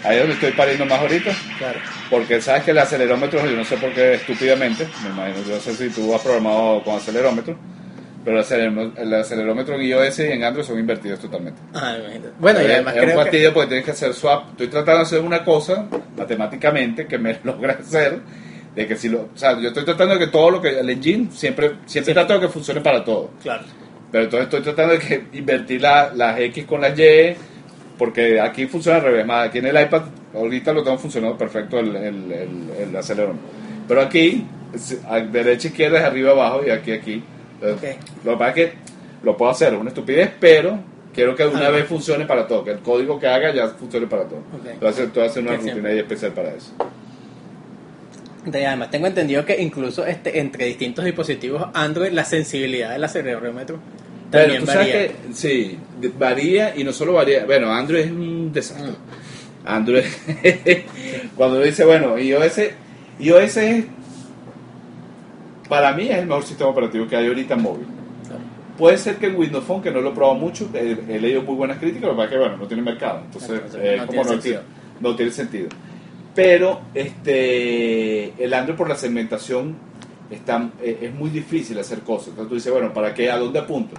[0.03, 1.31] Ahí es donde estoy pariendo más ahorita.
[1.57, 1.79] Claro.
[2.09, 5.61] Porque sabes que el acelerómetro, yo no sé por qué estúpidamente, me imagino, yo no
[5.61, 7.57] sé si tú has programado con acelerómetro,
[8.27, 11.61] pero el acelerómetro, el acelerómetro en iOS y en Android son invertidos totalmente.
[11.73, 12.29] Ah, imagínate.
[12.39, 13.15] Bueno, y es, además es un que.
[13.15, 14.49] fastidio porque tienes que hacer swap.
[14.51, 18.19] Estoy tratando de hacer una cosa matemáticamente que me logra hacer.
[18.75, 20.89] De que si lo, o sea, yo estoy tratando de que todo lo que el
[20.89, 23.29] engine siempre siempre trato de que funcione para todo.
[23.41, 23.63] Claro.
[24.11, 27.33] Pero entonces estoy tratando de que invertir la- las X con las Y,
[27.97, 29.25] porque aquí funciona al revés.
[29.25, 30.01] Más aquí en el iPad,
[30.35, 32.49] ahorita lo tengo funcionando perfecto el, el, el,
[32.89, 33.47] el acelerómetro.
[33.87, 34.45] Pero aquí,
[35.31, 37.23] derecha, izquierda, es arriba, abajo y aquí, aquí.
[37.61, 38.25] Entonces, Ok.
[38.25, 38.73] Lo que pasa es que
[39.23, 40.79] lo puedo hacer, es una estupidez, pero
[41.13, 41.71] quiero que de una Ah.
[41.71, 44.39] vez funcione para todo, que el código que haga ya funcione para todo.
[44.53, 44.67] Ok.
[44.73, 45.91] Entonces, estoy haciendo una rutina siempre.
[45.93, 46.71] ahí especial para eso.
[48.45, 53.77] Además tengo entendido que incluso este, entre distintos dispositivos Android la sensibilidad del acelerómetro
[54.31, 55.07] también tú sabes varía.
[55.07, 55.77] que, sí,
[56.17, 57.45] varía y no solo varía.
[57.45, 58.91] Bueno, Android es un desastre.
[58.91, 59.67] Mm.
[59.67, 60.03] Android,
[61.35, 62.59] cuando dice, bueno, iOS,
[63.19, 63.85] iOS es,
[65.69, 67.87] para mí es el mejor sistema operativo que hay ahorita en móvil.
[68.77, 71.41] Puede ser que en Windows Phone, que no lo he probado mucho, he, he leído
[71.41, 73.21] muy buenas críticas, lo que pasa es que, bueno, no tiene mercado.
[73.25, 74.61] Entonces, Entonces, eh, no como tiene no, sentido.
[74.61, 75.69] tiene, no tiene sentido.
[76.35, 79.75] Pero este el Android por la segmentación
[80.29, 82.29] está, eh, es muy difícil hacer cosas.
[82.29, 83.31] Entonces tú dices, bueno, ¿para qué?
[83.31, 83.95] ¿A dónde apunto?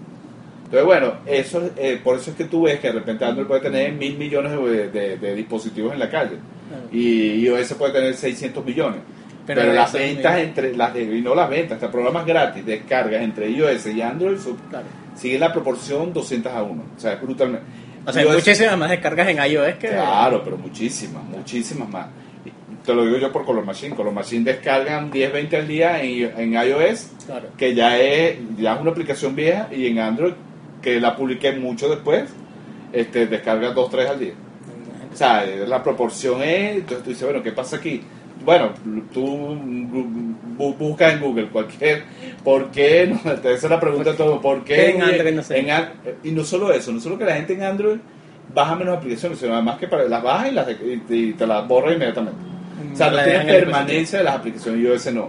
[0.65, 3.63] Entonces, bueno, eso, eh, por eso es que tú ves que de repente Android puede
[3.63, 6.37] tener mil millones de, de- de dispositivos en la calle
[6.69, 6.85] Claro.
[6.93, 9.01] y iOS puede tener 600 millones.
[9.49, 13.23] Pero Pero, las ventas entre las de- y no las ventas, hasta programas gratis, descargas
[13.23, 14.85] entre iOS y Android son- Claro.
[15.17, 16.83] siguen la proporción 200 a 1.
[16.97, 17.65] O sea, es brutalmente.
[18.07, 19.89] O sea, hay muchísimas más descargas en iOS que...
[19.89, 22.07] Claro, pero muchísimas, muchísimas más.
[22.85, 23.95] Te lo digo yo por Color Machine.
[23.97, 27.49] Color Machine descargan 10, 20 al día en, en iOS, Claro.
[27.57, 30.33] que ya es, ya es una aplicación vieja, y en Android,
[30.83, 32.31] que la publiqué mucho después,
[32.93, 34.33] este, descarga 2, 3 al día.
[35.13, 38.03] O sea, la proporción es, entonces tú dices, bueno, ¿qué pasa aquí?
[38.49, 38.71] Bueno,
[39.13, 42.05] tú bu- buscas en Google cualquier,
[42.43, 43.07] ¿por qué?
[43.07, 44.91] No, esa es la pregunta de todo, ¿por qué?
[44.93, 45.59] En Android no sé.
[45.59, 45.71] en
[46.25, 47.99] y no solo eso, no solo que la gente en Android
[48.55, 51.69] baja menos aplicaciones, sino además que para, las baja y, las, y, y te las
[51.69, 52.39] borra inmediatamente.
[52.91, 55.29] O sea, no dejan en el permanencia de las aplicaciones iOS no.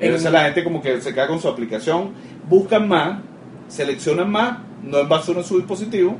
[0.00, 2.10] En- Entonces la gente como que se queda con su aplicación,
[2.48, 3.18] buscan más,
[3.68, 6.16] seleccionan más, no en base a su dispositivo,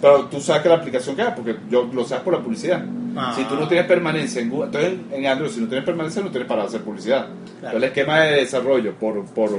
[0.00, 2.84] pero tú sabes que la aplicación queda, porque yo lo sabes por la publicidad.
[3.16, 3.32] Ah.
[3.36, 6.30] Si tú no tienes permanencia en Google, entonces en, Android, si no tienes permanencia, no
[6.30, 7.26] tienes para hacer publicidad.
[7.56, 9.50] Entonces el esquema de desarrollo por, por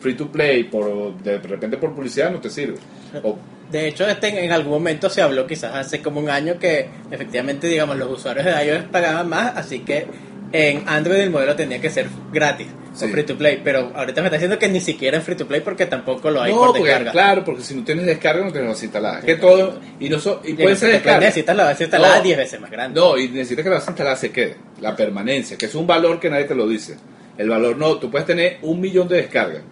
[0.00, 2.76] free to play, por de repente por publicidad, no te sirve.
[3.22, 3.36] O-
[3.70, 7.66] De hecho, este en algún momento se habló, quizás hace como un año, que efectivamente,
[7.66, 10.06] digamos, los usuarios de iOS pagaban más, así que
[10.56, 13.06] en Android el modelo tenía que ser gratis Sí.
[13.06, 13.60] o free to play.
[13.64, 16.40] Pero ahorita me está diciendo que ni siquiera en free to play porque tampoco lo
[16.40, 17.10] hay no, por porque, descarga.
[17.10, 19.18] claro, porque si no tienes descarga no tienes vas a instalar.
[19.18, 21.18] Es que todo, y, no so- y Y puede ser descarga.
[21.18, 22.22] necesitas la base instalada No.
[22.22, 23.00] 10 veces más grande.
[23.00, 24.56] No, y necesitas que la base instalada se quede.
[24.80, 26.94] La permanencia, que es un valor que nadie te lo dice.
[27.36, 29.62] El valor no, tú puedes tener un millón de descargas.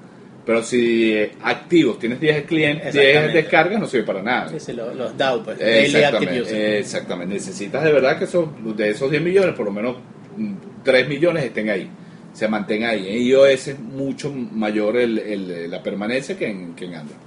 [0.44, 3.42] Pero si activos tienes 10 clientes, 10 Exactamente.
[3.42, 4.48] descargas, no sirve para nada.
[4.48, 6.74] Sí, sí, los, los DAO, pues, Daily Active Exactamente, User.
[6.74, 7.34] exactamente.
[7.34, 9.98] Necesitas de verdad que esos, de esos 10 millones, por lo menos
[10.36, 10.54] mm,
[10.84, 11.88] 3 millones estén ahí.
[12.32, 13.08] Se mantenga ahí.
[13.08, 17.18] En iOS es mucho mayor el, el- la permanencia que en, que en Android.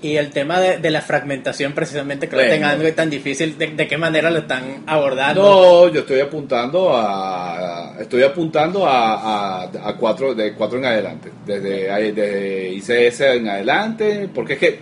[0.00, 2.52] Y el tema de, de la fragmentación, precisamente, que Bueno.
[2.54, 5.42] en Android tan difícil, de, de qué manera lo están abordando?
[5.42, 11.30] No, yo estoy apuntando a estoy apuntando a, a, a cuatro de cuatro en adelante,
[11.44, 14.78] desde, desde ICS en adelante, porque es que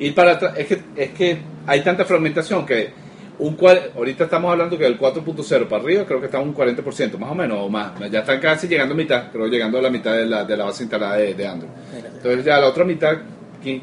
[0.00, 2.90] ir para atrás es que es que hay tanta fragmentación que
[3.40, 7.18] un cual, ahorita estamos hablando que del 4.0 para arriba creo que está un 40%
[7.18, 9.90] más o menos o más, ya están casi llegando a mitad, creo llegando a la
[9.90, 11.70] mitad de la, de la base instalada de, de Android.
[12.16, 13.16] Entonces ya la otra mitad
[13.62, 13.80] ¿quién,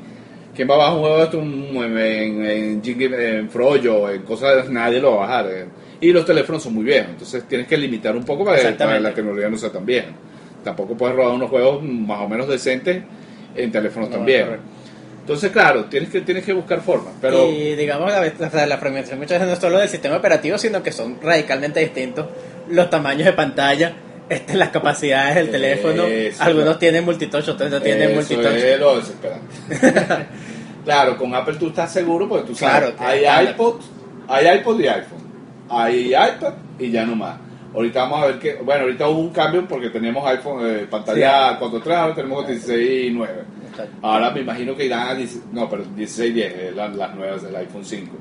[0.54, 4.70] quién va a bajar un juego de esto en, en, en, en Frollo, en cosas,
[4.70, 5.52] nadie lo va a bajar.
[5.52, 5.66] eh.
[6.02, 8.98] Y los teléfonos son muy viejos, entonces tienes que limitar un poco para que, para
[8.98, 10.10] que la tecnología no sea tan vieja.
[10.64, 13.02] Tampoco puedes robar unos juegos más o menos decentes
[13.56, 14.66] en teléfonos No, correcto.
[15.26, 17.50] Entonces, claro, tienes que, tienes que buscar formas, pero...
[17.50, 18.22] Y digamos, la,
[18.68, 22.28] la fragmentación muchas veces no es solo del sistema operativo, sino que son radicalmente distintos
[22.70, 23.94] los tamaños de pantalla,
[24.30, 26.04] este, las capacidades del teléfono.
[26.04, 26.80] Eso, Algunos claro.
[26.80, 28.54] tienen multitouch, otros no tienen multitouch.
[28.54, 29.56] es lo desesperante.
[30.86, 33.54] claro, con Apple tú estás seguro porque tú sabes, Claro, hay estándar.
[33.56, 33.82] iPod,
[34.28, 35.24] hay iPod y iPhone,
[35.70, 37.38] hay iPad y ya no más.
[37.74, 41.60] Ahorita vamos a ver que, bueno, ahorita hubo un cambio porque teníamos iPhone, eh, pantalla
[41.60, 43.34] 4.3, ahora tenemos 16 y 9.
[44.02, 47.16] Ahora me imagino que irán a 10 no, pero 16 y 10, eh, las, las
[47.16, 48.12] nuevas del iPhone 5.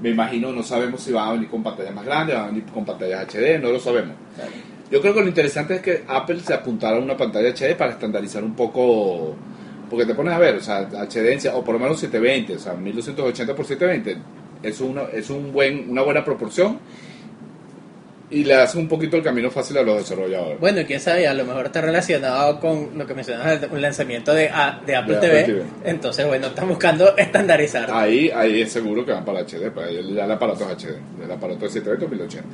[0.00, 2.64] Me imagino, no sabemos si van a venir con pantallas más grandes, van a venir
[2.64, 4.14] con pantallas HD, no lo sabemos.
[4.36, 4.52] Claro.
[4.90, 7.92] Yo creo que lo interesante es que Apple se apuntara a una pantalla HD para
[7.92, 9.36] estandarizar un poco,
[9.90, 12.74] porque te pones a ver, o sea, HD, o por lo menos 720, o sea,
[12.74, 14.22] 1280 por 720,
[14.62, 16.78] es, una, es un buen, una buena proporción
[18.30, 20.60] y le hace un poquito el camino fácil a los desarrolladores.
[20.60, 24.48] Bueno, quién sabe, a lo mejor está relacionado con lo que mencionas, un lanzamiento de,
[24.50, 25.40] a- de Apple De TV.
[25.40, 25.64] Apple TV.
[25.90, 27.90] Entonces, bueno, están buscando estandarizar.
[27.90, 31.30] Ahí, ahí es seguro que van para HD, para el, el aparato es HD, el
[31.32, 32.48] aparato de 720 o 1080.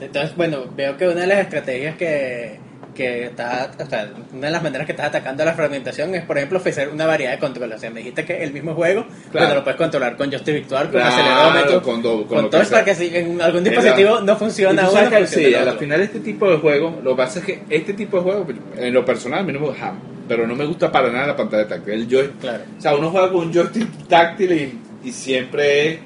[0.00, 2.58] Entonces, bueno, veo que una de las estrategias que,
[2.94, 6.24] que está, o sea, una de las maneras que estás atacando a la fragmentación es,
[6.24, 7.74] por ejemplo, ofrecer una variedad de.
[7.74, 9.46] O sea, me dijiste que el mismo juego, Claro.
[9.46, 12.62] pero lo puedes controlar con joystick virtual, con Claro, acelerómetro, con do- con con todo
[12.70, 15.78] para que si en algún Era- dispositivo no funciona uno, sí, el a la otro.
[15.80, 18.92] final este tipo de juego, lo que pasa es que este tipo de juego, en
[18.94, 19.92] lo personal, a mí no me gusta,
[20.28, 21.94] pero no me gusta para nada la pantalla táctil.
[21.94, 22.64] El joy- Claro.
[22.78, 25.98] O sea, uno juega con un joystick táctil y, y siempre es...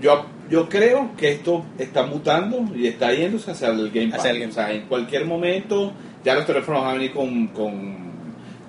[0.00, 4.18] Yo, yo creo que esto está mutando y está yéndose hacia el Game Pass.
[4.20, 5.92] Hacia el Game O sea, en cualquier momento
[6.24, 8.12] ya los teléfonos van a venir con, con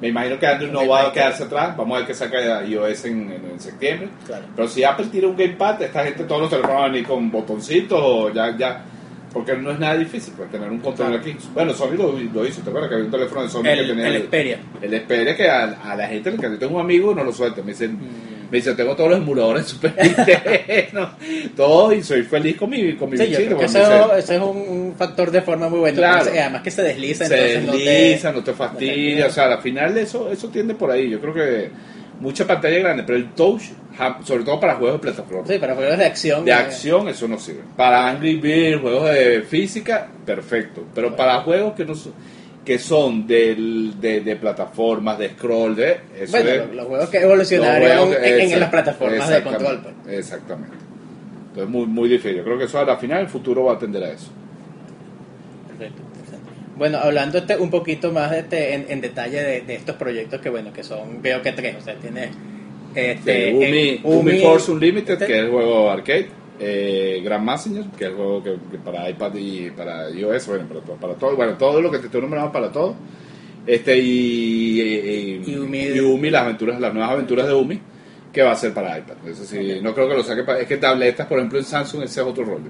[0.01, 1.75] Me imagino que Android no va a quedarse atrás.
[1.77, 4.09] Vamos a ver qué saca iOS en, en, en septiembre.
[4.25, 4.45] Claro.
[4.55, 7.31] Pero si Apple tira un gamepad, esta gente, todos los teléfonos van a venir con
[7.31, 8.83] botoncitos o ya, ya.
[9.31, 11.21] Porque no es nada difícil pues, tener un control Claro.
[11.23, 11.35] aquí.
[11.55, 12.89] Bueno, Sony lo, lo hizo, ¿te acuerdas?
[12.89, 14.57] Que había un teléfono de Sony que El, tenía el Xperia.
[14.81, 17.61] el Xperia que a, a la gente, que yo tengo un amigo, no lo suelta.
[17.63, 18.42] Me dicen, Mm.
[18.51, 21.11] Me dice, tengo todos los emuladores Super Nintendo,
[21.55, 25.31] todo, y soy feliz con mi, con mi Sí, bichito, eso, eso es un, factor
[25.31, 25.97] de forma muy bueno.
[25.97, 26.19] Claro.
[26.19, 29.29] Entonces, además que se desliza, se entonces no te- desliza, no te no fastidia, te-
[29.29, 31.09] o sea, al final eso, eso tiende por ahí.
[31.09, 31.69] Yo creo que
[32.19, 33.63] mucha pantalla grande, pero el touch,
[34.23, 35.47] sobre todo para juegos de plataforma.
[35.47, 36.45] Sí, para juegos de acción.
[36.45, 37.61] De eh, acción eso no sirve.
[37.75, 40.83] Para Angry Birds, juegos de física, perfecto.
[40.93, 42.13] Pero para juegos que no son,
[42.65, 47.09] que son del, de, de plataformas, de scroll, de eso Bueno, es- los, los juegos
[47.09, 49.73] que evolucionaron juegos en, las plataformas de control.
[49.75, 50.17] exactamente, pues.
[50.19, 50.75] Exactamente.
[51.49, 52.37] Entonces muy, muy difícil.
[52.37, 54.31] Yo creo que eso a la final el futuro va a atender a eso.
[55.67, 56.01] Perfecto.
[56.75, 60.49] Bueno, hablando este, un poquito más este, en, en detalle de, de estos proyectos que,
[60.49, 62.29] bueno, que son, veo que tres, o sea, tiene
[62.95, 66.29] este, Sí, Umi, eh, Umi Force Unlimited, este- que es el juego arcade.
[66.59, 70.65] Eh, Grand Messenger, que es el juego que, que para iPad y para iOS, bueno,
[70.67, 72.95] para, para todo, bueno, todo lo que te estoy nombrando para todo.
[73.65, 75.79] Este y, y, Y Umi.
[75.79, 77.79] y Umi, las aventuras, las nuevas aventuras de Umi,
[78.31, 79.15] que va a ser para iPad.
[79.27, 82.03] Eso sí, no creo que lo saque para, es que tabletas, por ejemplo, en Samsung
[82.03, 82.69] ese es otro rollo.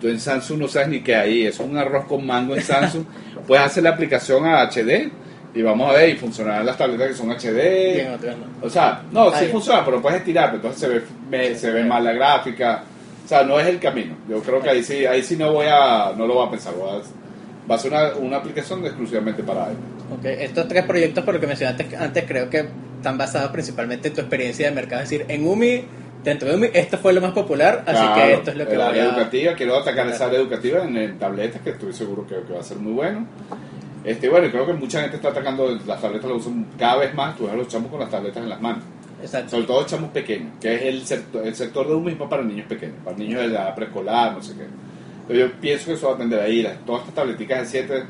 [0.00, 3.04] Tú en Samsung no sabes ni qué hay, es un arroz con mango en Samsung.
[3.46, 5.10] Puedes hacer la aplicación a HD
[5.54, 7.96] y vamos a ver, y funcionarán las tabletas que son HD.
[7.96, 8.44] y en otras no.
[8.66, 11.70] O sea, no, Ah, sí funciona, pero puedes estirar, pero entonces se ve, me- se
[11.70, 12.82] ve mal la gráfica.
[13.24, 14.14] O sea, no es el camino.
[14.28, 16.74] Yo creo que ahí sí, ahí sí no voy a, no lo voy a pensar.
[16.74, 17.02] Voy a-
[17.70, 20.18] va a ser una, una aplicación exclusivamente para iPad.
[20.18, 24.14] Ok, Estos tres proyectos, por lo que mencionaste antes, creo que están basados principalmente en
[24.14, 25.02] tu experiencia de mercado.
[25.02, 25.84] Es decir, en UMI,
[26.22, 28.72] dentro de UMI, esto fue lo más popular, así Claro, que esto es lo que
[28.72, 29.06] el voy área a...
[29.08, 32.60] educativa, quiero atacar esa área educativa en, en tabletas, que estoy seguro que, que va
[32.60, 33.26] a ser muy bueno.
[34.04, 37.34] Este, bueno, creo que mucha gente está atacando las tabletas, las usan cada vez más,
[37.36, 38.84] tú ves a los chamos con las tabletas en las manos.
[39.24, 39.50] Exacto.
[39.50, 42.66] Sobre todo chamos pequeños, que es el sector, el sector de un mismo para niños
[42.68, 44.64] pequeños, para niños de edad preescolar, no sé qué.
[45.26, 48.02] Pero yo pienso que eso va a atender ahí, las- todas estas tableticas de 7.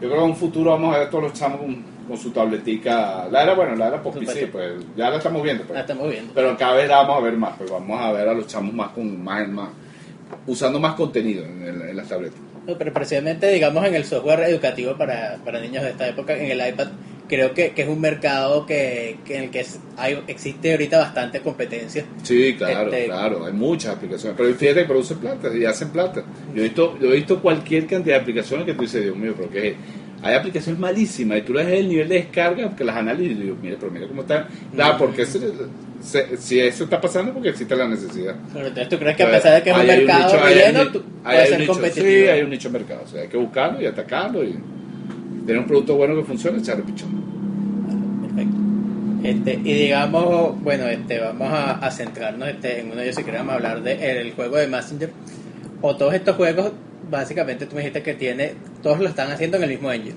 [0.00, 2.30] Yo creo que en un futuro vamos a ver todos los chamos con, con su
[2.30, 3.26] tabletica.
[3.30, 4.40] La era, bueno, la era post Supuesto.
[4.40, 5.64] sí, pues ya la estamos viendo.
[5.64, 5.74] Pues.
[5.74, 6.32] La estamos viendo.
[6.34, 8.72] Pero cada vez la vamos a ver más, pues vamos a ver a los chamos
[8.74, 9.68] más con más, más
[10.46, 12.38] usando más contenido en, el- en las tabletas.
[12.66, 16.50] No, Pero precisamente, digamos, en el software educativo para, para niños de esta época, en
[16.50, 16.88] el iPad,
[17.28, 20.98] creo que, que es un mercado que, que en el que es- hay, existe ahorita
[20.98, 22.04] bastante competencia.
[22.22, 24.36] Sí, claro, Este- claro, hay muchas aplicaciones.
[24.36, 26.22] Pero fíjate que producen plata y hacen plata.
[26.54, 29.34] Yo he visto, yo he visto cualquier cantidad de aplicaciones que tú dices, Dios mío,
[29.36, 29.74] pero que
[30.22, 33.56] hay aplicaciones malísimas y tú ves el nivel de descarga que las analizas y digo,
[33.60, 34.48] mira, pero mira cómo está.
[34.72, 35.40] Nada, porque se-
[36.02, 38.34] se- si eso está pasando porque existe la necesidad.
[38.52, 40.88] Pero entonces tú crees que a pesar de que es un mercado nicho- hay relleno,
[40.92, 42.06] tú- hay ser un nicho, competitivo.
[42.06, 43.02] Sí, hay un nicho de mercado.
[43.04, 44.54] O sea, hay que buscarlo y atacarlo y
[45.46, 47.10] tener un producto bueno que funcione, echarle pichón.
[48.22, 48.56] Perfecto.
[49.22, 53.24] Este, y digamos, bueno, este, vamos a, a centrarnos este, en uno de ellos si
[53.24, 55.10] queremos hablar del juego de Messenger.
[55.80, 56.72] O todos estos juegos,
[57.10, 60.16] básicamente tú me dijiste que tiene, todos lo están haciendo en el mismo engine,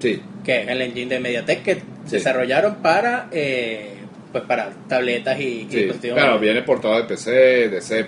[0.00, 2.16] Sí, que es el engine de MediaTek que Sí.
[2.16, 3.96] desarrollaron para, eh,
[4.32, 7.30] pues para tabletas y, y Sí, dispositivos claro, viene portado de PC,
[7.68, 8.06] de C++,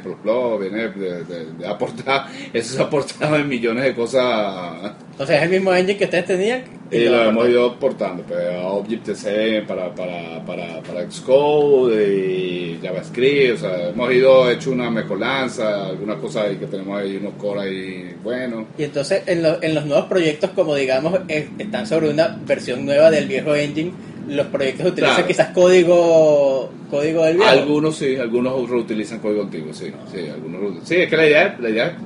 [0.61, 5.37] viene de, de- de aportado, eso se ha aportado en millones de cosas O sea,
[5.39, 6.63] es el mismo engine que ustedes tenían.
[6.91, 7.51] y lo hemos aportaron.
[7.51, 14.13] ido portando, pues, a Object-C para, para, para, para Xcode y JavaScript, o sea, hemos
[14.13, 18.65] ido hecho una mecolanza, algunas cosas ahí que tenemos ahí, unos core ahí buenos.
[18.79, 22.85] Y entonces en, lo- en los nuevos proyectos, como digamos, es- están sobre una versión
[22.85, 23.93] nueva del viejo engine,
[24.31, 25.29] los proyectos utilizan Claro.
[25.29, 27.51] quizás código código del viejo.
[27.51, 30.87] Algunos sí, algunos reutilizan código antiguo, sí, sí, algunos.
[30.89, 31.97] Sí, es que la idea, la idea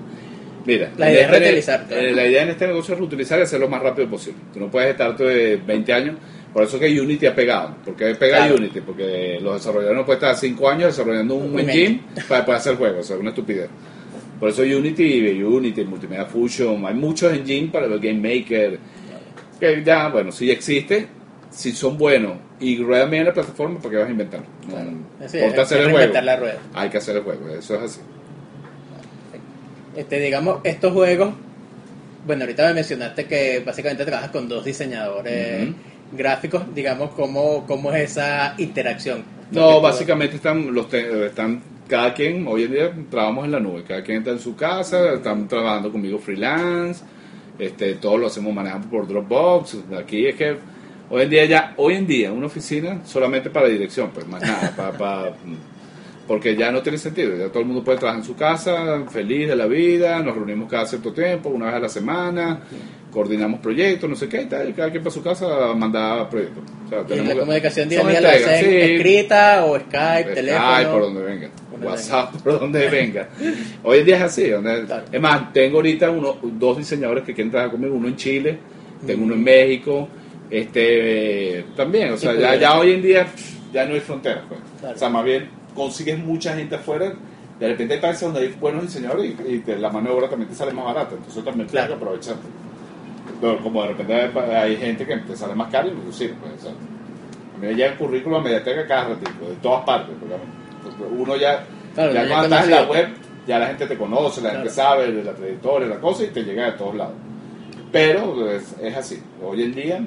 [0.67, 3.43] Mira, La idea es este- reutilizar, eh, la idea en este negocio es reutilizar y
[3.43, 4.41] hacerlo lo más rápido posible.
[4.51, 6.17] Tú no puedes estar de 20 años,
[6.55, 7.77] por eso que Unity ha pegado.
[7.85, 8.55] porque pega Claro.
[8.55, 8.81] Unity?
[8.81, 12.77] Porque los desarrolladores no pueden estar 5 años desarrollando un Un engine para poder hacer
[12.77, 13.69] juegos, eso es una estupidez.
[14.41, 18.79] Por eso Unity, Unity, Multimedia Fusion, hay muchos engines para el Game Maker,
[19.61, 21.07] que ya, bueno, si existe,
[21.55, 24.41] si son buenos y ruedan bien en la plataforma, ¿por qué vas a inventar?
[24.67, 24.91] No, Claro.
[25.29, 25.99] Sí, ponte hay hacer que el juego.
[25.99, 26.59] reinventar la rueda.
[26.75, 28.01] Hay que hacer el juego, eso es así.
[29.97, 31.35] Este, digamos, estos juegos,
[32.27, 35.69] bueno, ahorita me mencionaste que básicamente trabajas con dos diseñadores
[36.13, 39.23] gráficos, digamos, ¿cómo, cómo es esa interacción?
[39.53, 43.85] No, básicamente están los te- están cada quien hoy en día trabajamos en la nube,
[43.87, 47.05] cada quien está en su casa, están trabajando conmigo freelance,
[47.59, 49.77] este todo lo hacemos manejando por Dropbox.
[50.01, 50.57] Aquí es que
[51.15, 54.73] hoy en día ya hoy en día una oficina solamente para dirección, pues más nada,
[54.77, 55.33] para, para-
[56.27, 59.47] porque ya no tiene sentido, ya todo el mundo puede trabajar en su casa, feliz
[59.47, 62.61] de la vida, nos reunimos cada cierto tiempo, una vez a la semana,
[63.13, 65.47] coordinamos proyectos, no sé qué, y tal, cada quien para su casa
[65.77, 66.65] mandaba proyectos.
[66.87, 68.77] O sea, Y tenemos la comunicación día a día la hacen sí.
[68.77, 70.65] escrita o Skype, teléfono.
[70.67, 71.51] Ay, por donde venga.
[71.83, 73.29] WhatsApp, por donde venga.
[73.83, 74.49] Hoy en día es así.
[74.49, 75.05] donde- Claro.
[75.13, 78.59] Es más, tengo ahorita uno, dos diseñadores que quieren trabajar conmigo, uno en Chile,
[79.07, 79.25] tengo Mm.
[79.25, 80.09] uno en México,
[80.61, 82.13] este eh, también.
[82.13, 84.45] O sea, ya, pues, ya hoy en día pff, ya no hay fronteras.
[84.49, 84.61] Pues.
[84.81, 84.95] Claro.
[84.95, 87.13] O sea, más bien consigues mucha gente afuera.
[87.59, 90.29] De repente hay países donde hay buenos diseñadores y, y te- la mano de obra
[90.29, 91.15] también te sale más barata.
[91.17, 92.37] Entonces también tienes que aprovechar.
[93.41, 96.53] Pero como de repente hay, hay gente que te sale más caro, pues sí, pues,
[96.61, 100.15] o sea, a mí me llega el currículum a Mediateca cada ratito, de todas partes.
[100.21, 103.09] porque uno ya, Claro, ya cuando estás en la web,
[103.47, 106.43] ya la gente te conoce, la gente sabe de la trayectoria, la cosa, y te
[106.43, 107.15] llega de todos lados.
[107.93, 109.23] Pero es, es así.
[109.43, 110.01] Hoy en día,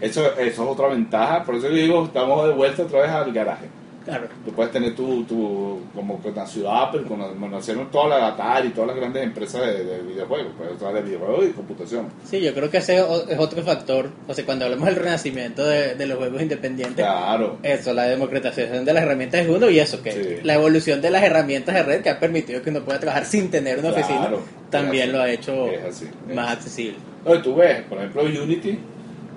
[0.00, 1.44] eso, eso es otra ventaja.
[1.44, 3.66] Por eso yo digo, estamos de vuelta otra vez al garaje.
[4.04, 4.26] Claro.
[4.42, 8.18] Tú puedes tener tu, tu como con la ciudad, pero con la, bueno, nacieron todas
[8.18, 11.50] las Atari y todas las grandes empresas de, de videojuegos, pues, sea, de videojuegos y
[11.50, 12.06] computación.
[12.24, 14.08] Sí, yo creo que ese es otro factor.
[14.26, 17.58] O sea, cuando hablamos del renacimiento de, de los juegos independientes, Claro.
[17.62, 20.36] eso, la democratización de las herramientas es uno y eso, que Sí.
[20.42, 23.50] la evolución de las herramientas de red que ha permitido que uno pueda trabajar sin
[23.50, 24.30] tener una Claro, oficina,
[24.70, 26.56] también es lo ha así, hecho así, más así.
[26.56, 26.96] accesible.
[27.26, 28.78] Oye, tú ves, por ejemplo, Unity,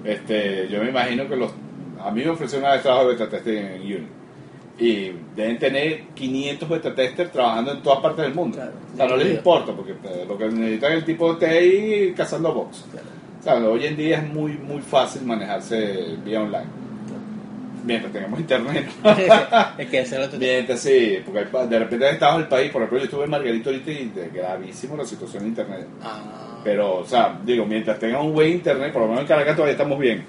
[0.03, 1.51] este, yo me imagino que los.
[1.99, 4.07] A mí me ofrecieron una vez trabajo de beta testing en Unity.
[4.79, 8.57] Y deben tener 500 beta testers trabajando en todas partes del mundo.
[8.57, 8.71] Claro.
[8.93, 12.13] o sea, no les importa, porque eh, lo que necesitan es el tipo esté ahí
[12.15, 12.85] cazando box.
[13.39, 16.81] O sea, hoy en día es muy, muy fácil manejarse vía online.
[17.83, 18.87] Mientras tengamos internet.
[19.77, 23.05] es que otro Mientras sí, porque de repente hay estados del país, por ejemplo, yo
[23.05, 25.87] estuve en Margarito ahorita y de gravísimo la situación de internet.
[26.03, 29.55] Ah, Pero, o sea, digo, mientras tenga un buen internet, por lo menos en Caracas
[29.55, 30.23] todavía estamos bien.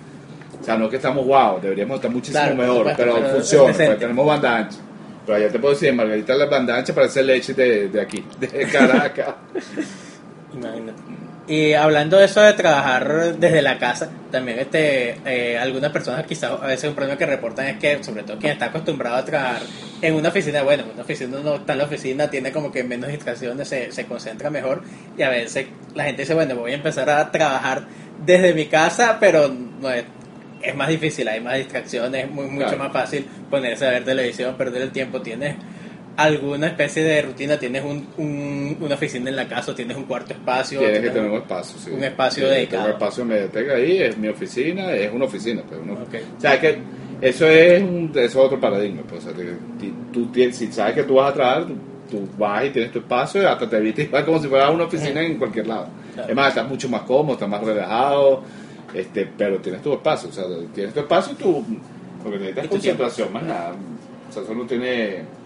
[0.60, 3.74] O sea, no es que estamos wow, deberíamos estar muchísimo Claro, mejor, supuesto, pero, funciona,
[3.74, 4.78] pues tenemos banda ancha.
[5.26, 8.24] Pero allá te puedo decir, en Margarita la banda ancha parece leche de, de aquí,
[8.38, 9.34] de Caracas.
[10.54, 11.21] imagínate.
[11.48, 16.52] Y hablando de eso de trabajar desde la casa, también este eh, algunas personas quizás
[16.52, 19.60] a veces un problema que reportan es que sobre todo quien está acostumbrado a trabajar
[20.00, 22.84] en una oficina, bueno, en una oficina no está en la oficina, tiene como que
[22.84, 24.82] menos distracciones, se, se concentra mejor
[25.18, 25.66] y a veces
[25.96, 27.86] la gente dice, bueno, voy a empezar a trabajar
[28.24, 30.04] desde mi casa, pero no es,
[30.62, 32.84] es más difícil, hay más distracciones, es muy, mucho Claro.
[32.84, 35.56] más fácil ponerse a ver televisión, perder el tiempo, tienes
[36.16, 40.04] alguna especie de rutina, tienes un, un- una oficina en la casa, o tienes un
[40.04, 41.90] cuarto espacio, Tienes que tener un- espacio, sí.
[41.90, 42.82] un espacio Sí, dedicado.
[42.84, 45.62] Tengo un espacio Mediateca ahí, es mi oficina, es una oficina.
[45.68, 46.14] Pues, uno- Ok.
[46.36, 46.78] O sea, que
[47.20, 49.02] eso es, un, eso es otro paradigma.
[49.08, 49.54] Pues, o sea, que
[50.12, 51.74] tú tienes, si sabes que tú vas a trabajar, tú,
[52.10, 55.20] tú vas y tienes tu espacio, hasta te vistes igual como si fuera una oficina
[55.22, 55.86] en cualquier lado.
[56.14, 56.28] Claro.
[56.28, 58.42] Es más, estás mucho más cómodo, estás más relajado,
[58.92, 60.28] este, pero tienes tu espacio.
[60.28, 60.44] O sea,
[60.74, 61.64] tienes tu espacio y tú,
[62.22, 63.72] lo que necesitas tu concentración, más nada.
[64.28, 65.40] O sea, eso no tiene...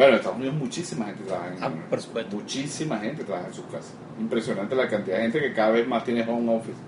[0.00, 2.34] Bueno, en Estados Unidos muchísima gente trabaja en Ah, por supuesto.
[2.36, 3.92] Muchísima gente trabaja en sus casas.
[4.18, 6.78] Impresionante la cantidad de gente que cada vez más tiene home office.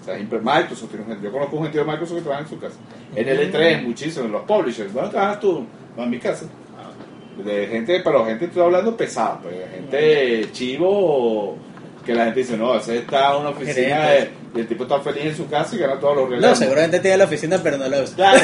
[0.00, 1.20] O sea, Microsoft tiene gente.
[1.24, 2.76] Yo conozco gente de Microsoft que trabaja en su casa.
[3.16, 4.26] En el E3, muchísimo.
[4.26, 4.94] En los publishers.
[4.94, 5.66] ¿Dónde trabajas tú?
[5.96, 6.46] No, en mi casa.
[7.44, 9.40] De gente, pero gente, estoy hablando pesada.
[9.42, 11.56] Pues, gente chivo
[12.06, 15.00] que la gente dice, no, ese está en una oficina de- y el tipo está
[15.00, 16.50] feliz en su casa y gana todos los regalos.
[16.50, 18.16] No, seguramente tiene la oficina, pero no la usa.
[18.16, 18.40] Claro,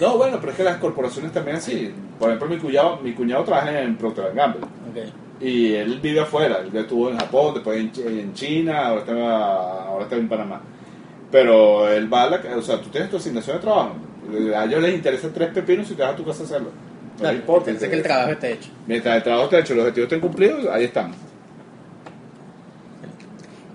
[0.00, 1.92] no, no, bueno, pero es que las corporaciones también así.
[2.18, 4.60] Por ejemplo, mi cuñado, mi cuñado trabaja en Procter Gamble.
[4.62, 5.42] Ok.
[5.42, 10.04] Y él vive afuera, él estuvo en Japón, después en, en China, ahora está, ahora
[10.04, 10.60] está en Panamá.
[11.30, 13.92] Pero él va a la, o sea, tú tienes tu asignación de trabajo.
[14.56, 16.70] A ellos les interesa tres pepinos si te vas a tu casa a hacerlo.
[16.70, 17.64] No Claro, importa.
[17.66, 18.70] Pensé que el trabajo está hecho.
[18.86, 21.12] Mientras el trabajo esté hecho, los objetivos estén cumplidos, ahí están.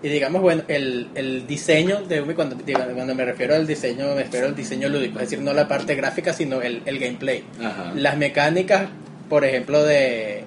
[0.04, 2.58] Y digamos, bueno, el, el diseño de Umi, cuando,
[2.94, 5.96] cuando me refiero al diseño, me refiero al diseño lúdico, es decir, no la parte
[5.96, 7.44] gráfica, sino el, el gameplay.
[7.64, 7.94] Ajá.
[7.96, 8.90] Las mecánicas,
[9.30, 10.44] por ejemplo, de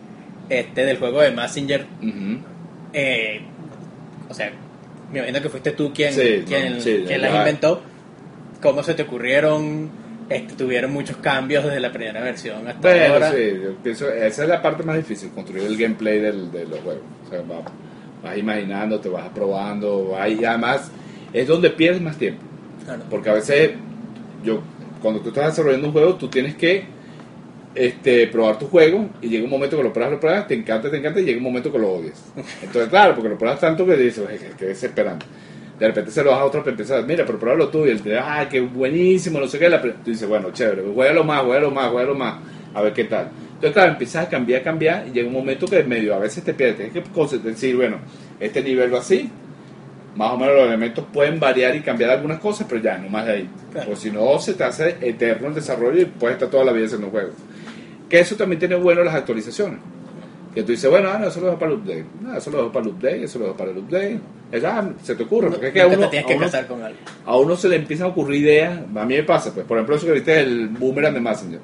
[0.50, 1.86] este del juego de Messenger,
[2.92, 3.40] eh,
[4.28, 4.52] o sea,
[5.10, 7.82] me imagino que fuiste tú quien, Sí, quien, no, sí, quien las inventó.
[8.60, 9.90] ¿Cómo se te ocurrieron?
[10.28, 13.30] Este, tuvieron muchos cambios desde la primera versión hasta Bueno, ahora.
[13.30, 16.80] sí, yo pienso, esa es la parte más difícil, construir el gameplay del, de los
[16.80, 17.02] juegos.
[17.26, 17.62] O sea, va-
[18.22, 20.90] vas imaginando, te vas probando, vas- y además
[21.32, 22.42] es donde pierdes más tiempo.
[22.84, 23.02] Claro.
[23.10, 23.70] Porque a veces,
[24.44, 24.60] yo
[25.02, 26.84] cuando tú estás desarrollando un juego, tú tienes que
[27.74, 30.90] este, probar tu juego y llega un momento que lo pruebas, lo pruebas, te encanta,
[30.90, 32.22] te encanta y llega un momento que lo odias.
[32.62, 35.26] Entonces, claro, porque lo pruebas tanto que dices, "Ay, qué- qué desesperante.
[35.78, 38.00] De repente se lo vas a otro, pero empiezas, mira, pero pruébalo tú y él
[38.00, 39.68] te dice, ah, qué buenísimo, no sé qué.
[39.68, 42.36] La Tú dices, bueno, chévere, juégalo más, juégalo más, juégalo más,
[42.72, 43.28] a ver qué tal.
[43.56, 46.52] Entonces, claro, empiezas a cambiar, cambiar y llega un momento que medio a veces te
[46.54, 46.92] pierdes.
[46.92, 47.96] Tienes que decir, bueno,
[48.38, 49.30] este nivel va así,
[50.14, 53.24] más o menos los elementos pueden variar y cambiar algunas cosas, pero ya, no más
[53.26, 53.50] de ahí.
[53.72, 53.92] Claro.
[53.92, 56.84] O si no, se te hace eterno el desarrollo y puedes estar toda la vida
[56.86, 57.30] haciendo un juego.
[58.08, 59.78] Que eso también tiene bueno las actualizaciones.
[60.54, 62.04] Que tú dices, bueno, ah, no, eso lo dejo para el update.
[62.22, 64.20] No, eso lo dejo para el update, eso lo dejo para el update.
[64.52, 65.50] Es, ah, se te ocurre.
[65.50, 66.98] Porque es que a uno, te tienes a que uno- con algo.
[67.26, 68.78] a uno se le empiezan a ocurrir ideas.
[68.94, 71.60] A mí me pasa, pues, por ejemplo, eso que viste el boomerang de Messenger.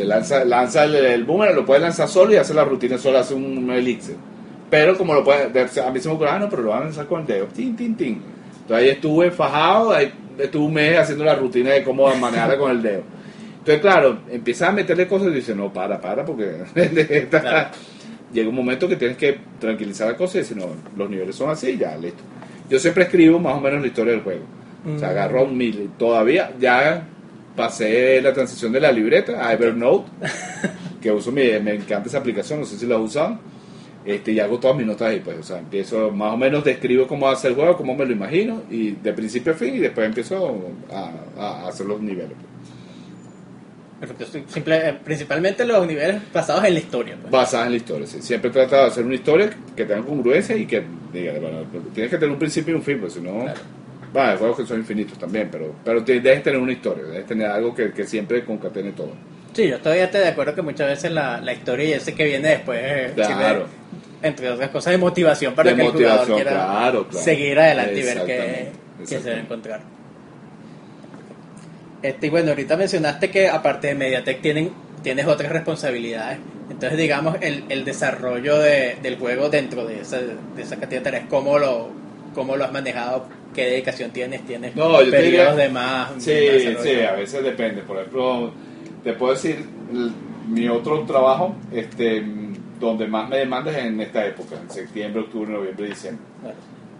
[0.00, 3.18] Que lanza, lanza el, el boomerang, lo puede lanzar solo y hace la rutina solo,
[3.18, 4.16] hace un, elixir.
[4.70, 6.84] Pero como lo puede, a mí se me ocurre, ah, no, pero lo van a
[6.86, 7.46] lanzar con el dedo.
[7.54, 8.22] Tin, tin, tin.
[8.62, 12.70] Entonces ahí estuve fajado, ahí estuve un mes haciendo la rutina de cómo manejarla con
[12.70, 13.02] el dedo.
[13.58, 16.62] Entonces, claro, empiezas a meterle cosas y dices, no, para, para, porque
[17.30, 17.68] Claro.
[18.32, 21.50] llega un momento que tienes que tranquilizar la cosa y decir, no, los niveles son
[21.50, 22.22] así, ya, listo.
[22.70, 24.44] Yo siempre escribo más o menos la historia del juego.
[24.96, 25.10] O sea, Mm.
[25.10, 27.06] agarro un mil, todavía ya
[27.56, 30.10] pasé la transición de la libreta a Evernote,
[31.00, 33.38] que uso, mi, me encanta esa aplicación, no sé si la usado,
[34.04, 37.06] este, y hago todas mis notas ahí, pues, o sea, empiezo, más o menos describo
[37.06, 39.74] cómo va a ser el juego, cómo me lo imagino, y de principio a fin,
[39.74, 40.58] y después empiezo
[41.38, 42.32] a, hacer los niveles.
[42.32, 42.50] pues.
[44.00, 44.48] Perfecto.
[44.48, 47.18] Simple- eh, principalmente los niveles basados en la historia.
[47.20, 47.30] pues.
[47.30, 48.22] Basadas en la historia, sí.
[48.22, 50.82] Siempre he tratado de hacer una historia que tenga congruencia y que
[51.12, 53.42] diga, bueno, tienes que tener un principio y un fin, pues si no...
[53.42, 53.60] Claro.
[54.16, 57.26] Va, hay juegos que son infinitos también, pero, pero te- debes tener una historia, debes
[57.26, 59.12] tener algo que, que siempre concatene todo.
[59.52, 62.24] Sí, yo todavía estoy de acuerdo que muchas veces la, la historia y ese que
[62.24, 63.34] viene después eh, Claro.
[63.60, 63.66] sirve,
[64.22, 67.24] entre otras cosas, de motivación para De que el jugador motivación, quiera claro, claro.
[67.24, 68.70] seguir adelante y ver qué, se debe
[69.02, 69.40] exactamente.
[69.40, 69.80] encontrar.
[72.02, 74.70] Este, y bueno, ahorita mencionaste que aparte de Mediatek tienen,
[75.02, 76.38] tienes otras responsabilidades.
[76.70, 81.04] Entonces, digamos, el, el desarrollo de- del juego dentro de esa, de esa cantidad de
[81.04, 81.90] tareas, ¿cómo lo,
[82.34, 83.26] ¿cómo lo has manejado?
[83.54, 84.42] ¿Qué dedicación tienes?
[84.46, 86.10] ¿Tienes No, yo periodos diría- de más?
[86.18, 86.32] Sí,
[86.74, 87.82] más sí, a veces depende.
[87.82, 88.52] Por ejemplo,
[89.02, 89.64] te puedo decir,
[90.48, 92.22] mi otro trabajo, este,
[92.78, 96.24] donde más me demanda es en esta época, en septiembre, octubre, noviembre, diciembre.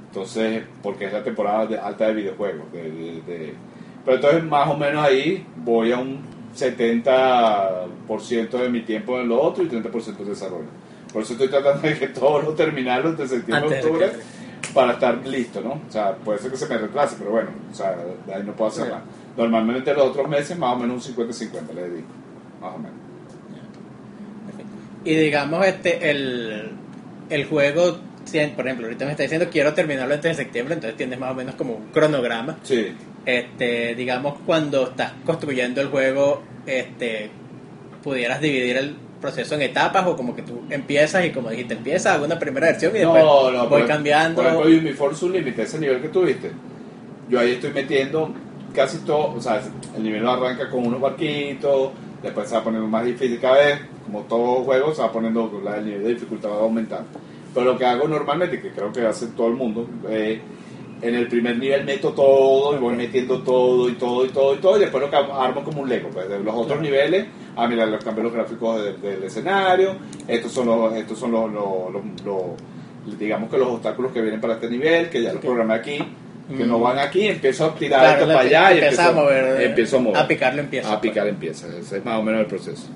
[0.08, 2.72] Entonces, porque es la temporada de- alta de videojuegos.
[2.72, 3.54] de- de- de-
[4.04, 6.20] Pero entonces, más o menos ahí voy a un
[6.54, 10.66] 70% de mi tiempo en lo otro y 30% de desarrollo.
[11.12, 14.10] Por eso estoy tratando de que todo lo terminarlo entre septiembre y octubre
[14.70, 15.80] para estar listo, ¿no?
[15.88, 17.96] O sea, puede ser que se me retrase, pero bueno, o sea,
[18.26, 19.02] de ahí no puedo hacer nada.
[19.36, 22.08] Normalmente los otros meses, más o menos un 50-50 le dedico.
[22.60, 22.94] Más o menos.
[25.04, 26.72] Y digamos, este el,
[27.30, 27.98] el juego,
[28.56, 31.34] por ejemplo, ahorita me está diciendo quiero terminarlo antes de septiembre, entonces tienes más o
[31.34, 32.58] menos como un cronograma.
[32.62, 32.94] Sí.
[33.24, 37.30] Este, digamos, cuando estás construyendo el juego, este,
[38.02, 42.14] pudieras dividir el proceso en etapas o como que tú empiezas y como dijiste, empiezas,
[42.14, 43.22] hago una primera versión y después
[43.68, 44.42] voy por- cambiando.
[44.42, 46.50] Por ejemplo, Uniforce Unlimited, ese nivel que tuviste,
[47.28, 48.32] yo ahí estoy metiendo
[48.74, 49.60] casi todo, o sea,
[49.96, 51.90] el nivel arranca con unos barquitos,
[52.22, 55.76] después se va poniendo más difícil cada vez, como todo juego se va poniendo, la-
[55.78, 57.06] el nivel de dificultad va aumentando.
[57.52, 60.40] Pero lo que hago normalmente, que creo que hace todo el mundo, eh,
[61.02, 64.58] en el primer nivel meto todo y voy metiendo todo y todo y todo y
[64.58, 66.10] todo y después lo que armo como un Lego.
[66.10, 67.26] Pues de los otros niveles,
[67.56, 69.96] ah, mira, los cambios gráficos del, del escenario,
[70.28, 74.68] estos son los, estos son los, los- digamos que los obstáculos que vienen para este
[74.68, 76.68] nivel, que ya los programé aquí, que Mm.
[76.68, 79.62] no van aquí, empiezo a tirar Claro, esto para allá y empiezas empiezo a mover,
[79.62, 80.16] empiezo a mover.
[80.22, 82.88] a picarlo empieza, A picar empieza, ese es más o menos el proceso.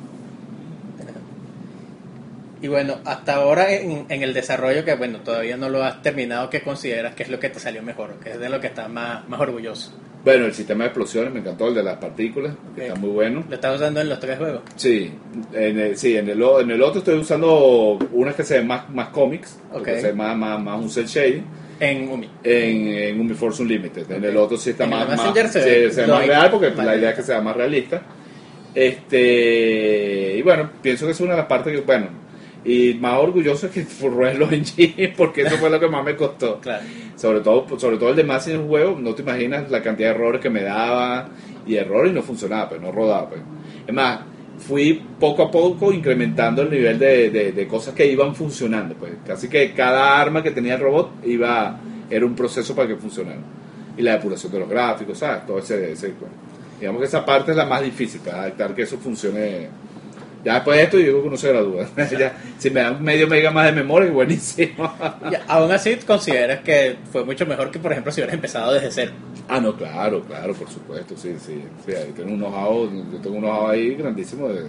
[2.63, 6.49] Y bueno, hasta ahora en, en el desarrollo, que bueno, todavía no lo has terminado,
[6.49, 8.15] ¿qué consideras que es lo que te salió mejor?
[8.23, 9.93] ¿Qué es de lo que estás más, más orgulloso?
[10.25, 13.45] Bueno, el sistema de explosiones me encantó, el de las partículas, que está muy bueno.
[13.47, 14.63] ¿Lo estás usando en los tres juegos?
[14.77, 15.13] Sí,
[15.53, 18.67] en el, sí en, el, o- en el otro estoy usando unas que se ven
[18.67, 21.45] más, más cómics, que se ve más, más, más un cel shading,
[21.79, 22.31] En Umi.
[22.43, 24.11] en, en Uniforce Unlimited.
[24.11, 25.21] En el otro sí está En más, más,
[25.53, 28.01] se ve se ve más real porque la idea es que sea más realista.
[28.75, 32.09] Este, y bueno, pienso que es una de las partes que, bueno,
[32.65, 36.61] y más orgulloso que forré los engines porque eso fue lo que más me costó.
[36.61, 36.85] Claro.
[37.17, 40.11] Sobre todo, sobre todo el de más en el juego, no te imaginas la cantidad
[40.11, 41.29] de errores que me daba
[41.67, 43.29] y errores y no funcionaba, pues no rodaba.
[43.29, 43.41] Pues.
[43.87, 44.21] Es más,
[44.59, 48.95] fui poco a poco incrementando el nivel de, de- de cosas que iban funcionando.
[48.95, 51.79] Pues casi que cada arma que tenía el robot iba
[52.11, 53.39] era un proceso para que funcionara.
[53.97, 55.47] Y la depuración de los gráficos, ¿sabes?
[55.47, 56.31] Todo ese, ese pues.
[56.81, 59.69] Digamos que esa parte es la más difícil, para adaptar que eso funcione.
[60.45, 61.87] Ya después de esto, yo digo que uno se gradúa.
[62.19, 64.93] Ya, si me dan medio mega más de memoria, buenísimo.
[65.31, 68.91] Y aún así, ¿consideras que fue mucho mejor que, por ejemplo, si hubieras empezado desde
[68.91, 69.13] cero?
[69.49, 71.63] Ah, no, claro, claro, por supuesto, sí, sí.
[71.87, 74.65] sí ahí tengo un know-how, yo tengo un know-how ahí grandísimo de,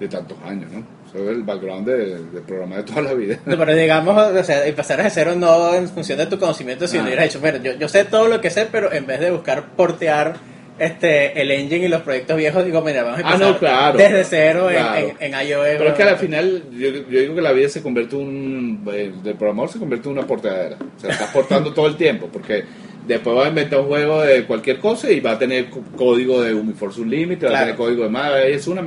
[0.00, 0.84] de tantos años, ¿no?
[1.06, 3.38] Eso es el background de, de programa de toda la vida.
[3.46, 7.02] No, pero digamos, o sea, empezar desde cero no en función de tu conocimiento, sino
[7.04, 7.06] Ah.
[7.06, 9.64] hubieras dicho, bueno, yo, yo sé todo lo que sé, pero en vez de buscar
[9.76, 10.34] portear
[10.78, 13.98] este el engine y los proyectos viejos, digo, mira, vamos a Ah, empezar no, claro,
[13.98, 15.06] desde cero en- claro.
[15.20, 15.66] en, en, iOS.
[15.78, 18.88] Pero es que al final, yo, yo digo que la vida se convierte en un.
[18.92, 20.76] El del programador se convierte en una portadera.
[20.96, 22.64] O sea, estás portando todo el tiempo, porque
[23.06, 25.66] después vas a inventar un juego de cualquier cosa y va a tener
[25.96, 27.64] código de Uniforce Unlimited, va a Claro.
[27.66, 28.32] tener código de más.
[28.44, 28.82] Es una.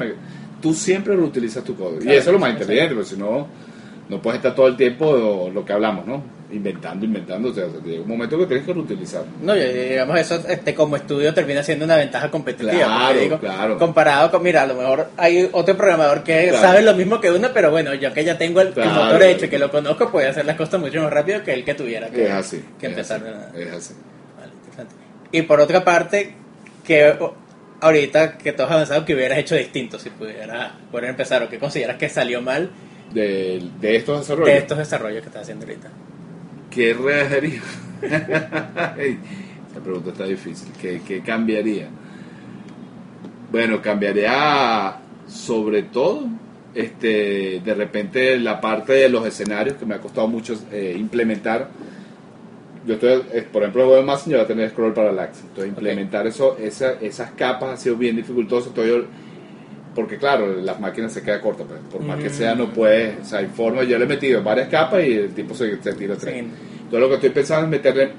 [0.61, 1.97] Tú siempre reutilizas tu código.
[2.01, 3.47] y Claro, eso es lo más inteligente, porque si no.
[4.09, 6.23] no puedes estar todo el tiempo lo que hablamos, ¿no?
[6.49, 9.23] Inventando, inventando, o sea, llega un momento que tienes que reutilizar.
[9.41, 12.71] No, digamos, eso este, como estudio termina siendo una ventaja competitiva.
[12.71, 13.77] Claro, claro.
[13.77, 17.49] Comparado con, mira, a lo mejor hay otro programador que sabe lo mismo que uno,
[17.53, 20.45] pero bueno, yo que ya tengo el, motor hecho y que lo conozco, puede hacer
[20.45, 22.31] las cosas mucho más rápido que el que tuviera que,
[22.79, 23.51] que empezar.
[23.53, 23.93] es así.
[24.39, 24.95] Vale, interesante.
[25.33, 26.33] Y por otra parte,
[26.85, 27.13] que
[27.81, 31.59] ahorita que todos has avanzado, que hubieras hecho distinto si pudieras poder empezar o que
[31.59, 32.69] consideras que salió mal
[33.13, 34.53] de, de estos desarrollos.
[34.53, 35.89] De estos desarrollos que estás haciendo ahorita.
[36.77, 37.59] ¿Qué rehacería?
[38.03, 40.69] Esta pregunta está difícil.
[40.79, 41.87] ¿Qué, ¿Qué, cambiaría?
[43.51, 44.95] Bueno, cambiaría
[45.27, 46.27] sobre todo
[46.75, 51.67] este, de repente la parte de los escenarios que me ha costado mucho eh, implementar.
[52.85, 55.39] Yo estoy, eh, por ejemplo, el web yo voy a tener scroll parallax.
[55.41, 58.69] Entonces, implementar eso, esa, esas capas ha sido bien dificultoso.
[58.69, 59.03] Estoy,
[59.97, 63.25] porque claro, las máquinas se quedan cortas, pues, por más que sea no puede, o
[63.25, 66.15] sea, hay forma, yo le he metido varias capas y el tipo se, se tira
[66.15, 66.35] tres.
[66.35, 68.11] Entonces lo que estoy pensando es meterle,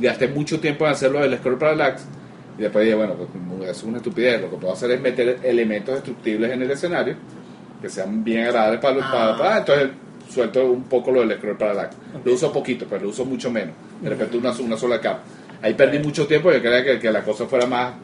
[0.00, 2.04] gasté mucho tiempo en hacerlo del scroll parallax
[2.58, 5.94] y después dije, bueno, pues es una estupidez, lo que puedo hacer es meter elementos
[5.94, 7.14] destructibles en el escenario
[7.80, 9.36] que sean bien agradables para los ah.
[9.38, 9.88] para, entonces
[10.28, 11.96] suelto un poco lo del scroll parallax.
[12.24, 13.76] Lo uso poquito, pero lo uso mucho menos.
[14.00, 15.20] De repente una, una sola capa.
[15.62, 17.94] Ahí perdí mucho tiempo y quería que, que la cosa fuera más,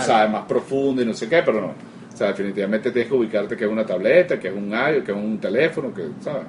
[0.00, 3.54] sabes, más profunda y no sé qué, pero no o sea, definitivamente tienes que ubicarte
[3.58, 6.44] que es una tableta, que es un iPhone, que es un teléfono, que, ¿sabes?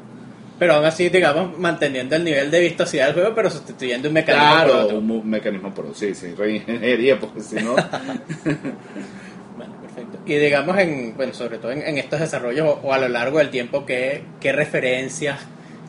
[0.58, 4.48] Pero aún así, digamos, manteniendo el nivel de vistosidad del juego, pero sustituyendo un mecanismo
[4.48, 4.98] claro, por otro.
[5.00, 7.74] un mecanismo por otro, sí, sí, reingeniería, porque si no...
[9.58, 10.20] bueno, perfecto.
[10.26, 13.86] Y digamos, en, bueno, sobre todo en, estos desarrollos o, a lo largo del tiempo,
[13.86, 15.42] ¿qué, qué referencias,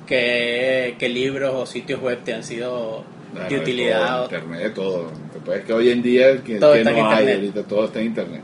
[0.09, 3.05] qué, qué libros o sitios web te han sido
[3.49, 4.25] de utilidad?
[4.25, 5.13] internet, todo.
[5.45, 8.43] Pues es que hoy en día que, no hay, ahorita todo está en internet.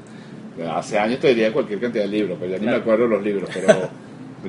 [0.62, 3.50] Hace años te diría cualquier cantidad de libros, pero ya ni me acuerdo los libros,
[3.52, 3.88] pero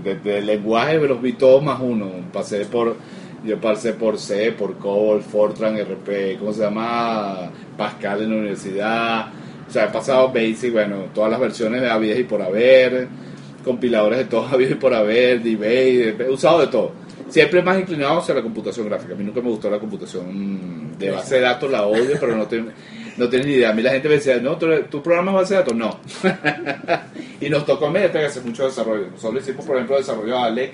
[0.23, 2.09] de, lenguaje los vi todos más uno.
[2.31, 2.95] Pasé por,
[3.43, 7.51] yo pasé por C, por COBOL, Fortran, RP, ¿cómo se llama?
[7.75, 9.27] Pascal en la universidad.
[9.67, 13.07] O sea, he pasado Basic, bueno, todas las versiones de Avies y por haber,
[13.63, 16.91] compiladores de todos Avies y por haber, debate, he usado de todo.
[17.29, 19.15] Siempre más inclinado hacia la computación gráfica.
[19.15, 22.45] A mí nunca me gustó la computación de base de datos, la odio, pero no
[22.45, 22.69] tengo
[23.17, 23.69] no tienes ni idea.
[23.69, 25.75] A mí la gente me decía, no, ¿tu, programa es base de datos?
[25.75, 25.99] No.
[27.41, 29.07] y nos tocó en Mediatek hacer mucho desarrollo.
[29.11, 30.73] Nosotros hicimos, por ejemplo, desarrollo a LEC,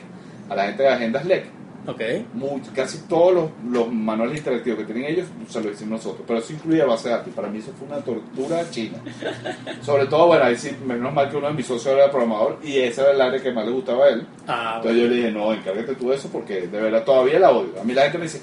[0.50, 1.62] a la gente de agendas LEC.
[1.88, 2.28] Okay.
[2.76, 6.54] casi todos los, los, manuales interactivos que tienen ellos se los hicimos nosotros, pero eso
[6.54, 9.00] incluía base de datos para mí eso fue una tortura china.
[9.82, 12.78] Sobre todo, bueno, ahí sí, menos mal que uno de mis socios era programador y
[12.78, 14.28] ese era el área que más le gustaba a él.
[14.48, 17.50] Ah, Entonces yo le dije, no, encárgate tú de eso porque de verdad todavía la
[17.50, 17.82] odio.
[17.82, 18.42] A mí la gente me dice,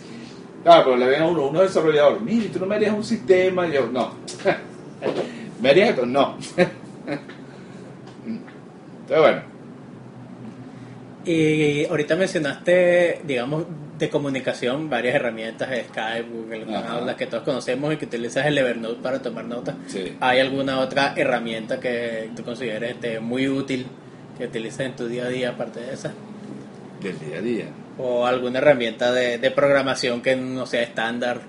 [0.68, 3.66] Claro, pero le ven a uno, uno desarrollador, mire, tú no me harías un sistema,
[3.66, 4.16] y yo, no.
[5.62, 6.04] ¿Me harías esto?
[6.04, 6.36] No.
[8.26, 9.42] Entonces, bueno.
[11.24, 13.64] Y ahorita mencionaste, digamos,
[13.98, 19.00] de comunicación, varias herramientas, Skype, Google, las que todos conocemos y que utilizas el Evernote
[19.02, 19.74] para tomar notas.
[20.20, 23.86] ¿Hay alguna otra herramienta que tú consideres este, muy útil
[24.36, 26.12] que utilices en tu día a día aparte de esa?
[27.00, 27.64] Del día a día
[27.98, 31.40] o alguna herramienta de, de programación que no sea estándar.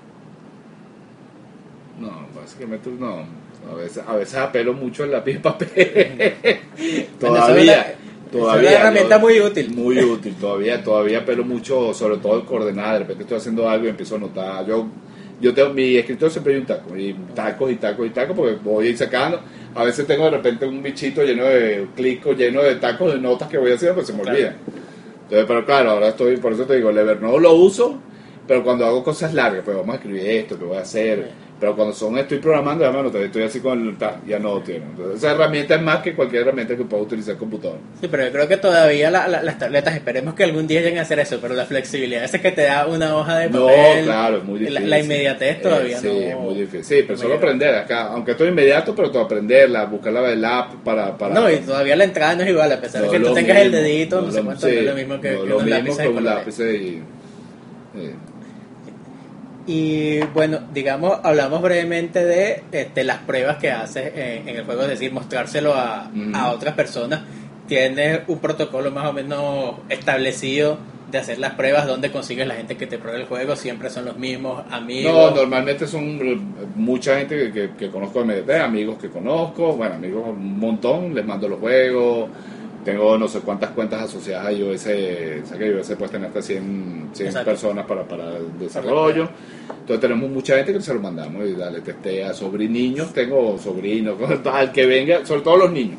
[1.98, 3.24] No, básicamente no.
[3.70, 5.68] A veces, a veces apelo mucho al lápiz de papel.
[7.20, 7.94] todavía.
[8.32, 9.70] todavía es una herramienta muy útil.
[9.70, 12.94] Muy útil, todavía, todavía apelo mucho, sobre todo el coordenada.
[12.94, 14.66] De repente estoy haciendo algo y empiezo a notar.
[14.66, 14.86] Yo,
[15.40, 18.56] yo tengo mi escritorio siempre hay un taco, y tacos y tacos y tacos, porque
[18.64, 19.40] voy a ir sacando.
[19.74, 23.48] A veces tengo de repente un bichito lleno de clicos, lleno de tacos de notas
[23.48, 24.56] que voy haciendo, pues se me olvida
[25.30, 27.98] pero claro, ahora estoy, por eso te digo, el Evernote lo uso,
[28.46, 31.30] pero cuando hago cosas largas, pues vamos a escribir esto, que voy a hacer.
[31.60, 33.96] Pero cuando son estoy programando, ya me estoy así con el
[34.26, 34.86] ya no lo tiene.
[34.86, 37.76] Entonces, esa herramienta es más que cualquier herramienta que pueda utilizar el computador.
[38.00, 41.20] Sí, pero yo creo que todavía las tabletas, esperemos que algún día lleguen a hacer
[41.20, 43.98] eso, pero la flexibilidad esa que te da una hoja de papel.
[43.98, 44.88] No, claro, es muy difícil.
[44.88, 46.84] La, inmediatez todavía eh, sí, es muy difícil.
[46.84, 51.18] Sí, pero solo aprender acá, aunque estoy inmediato, pero todo aprenderla, buscarla el app para,
[51.18, 51.34] para.
[51.34, 53.70] No, y todavía la entrada no es igual, a pesar de que tú tengas el
[53.70, 56.58] dedito, no, sé cuánto, es lo mismo que, lo mismo que un lápiz.
[56.58, 57.02] Y,
[59.66, 64.88] y bueno, digamos, hablamos brevemente de este, las pruebas que haces en, el juego, es
[64.88, 67.22] decir, mostrárselo a, a otras personas.
[67.66, 70.78] Tienes un protocolo más o menos establecido
[71.10, 74.04] de hacer las pruebas, donde consigues la gente que te pruebe el juego, siempre son
[74.04, 75.12] los mismos amigos.
[75.12, 80.28] No, normalmente son mucha gente que, que, conozco de MDT, amigos que conozco, bueno, amigos
[80.28, 82.30] un montón, les mando los juegos,
[82.90, 86.42] tengo no sé cuántas cuentas asociadas a iOS, o sea que iOS puede tener hasta
[86.42, 89.28] 100, 100 personas para, para el desarrollo.
[89.68, 94.72] Entonces tenemos mucha gente que se lo mandamos y dale, testea, niños tengo sobrinos, al
[94.72, 95.98] que venga, sobre todo los niños.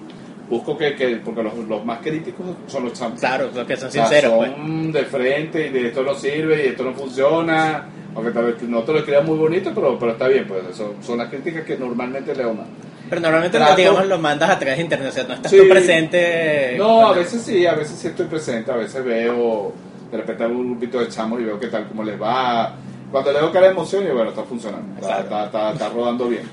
[0.50, 3.20] busco que, que porque los, los más críticos son los chamos.
[3.20, 4.34] Claro, los que son O sea, sinceros.
[4.36, 4.52] pues.
[4.52, 7.88] son de frente y de esto no sirve y esto no funciona.
[8.14, 11.02] Aunque tal vez no te lo escriban muy bonito, pero, pero está bien, pues son,
[11.02, 12.68] son las críticas que normalmente leo más.
[13.12, 15.58] Pero normalmente, Trato- digamos, lo mandas a través de internet, o sea, no estás Sí.
[15.60, 16.76] tú presente.
[16.78, 19.74] No, a veces sí, a veces sí estoy presente, a veces veo,
[20.10, 22.74] de repente algún grupito de chamos y veo qué tal, cómo les va.
[23.12, 26.30] Cuando le veo cara de emoción, y bueno, está funcionando, está, está, está, está rodando
[26.30, 26.44] bien.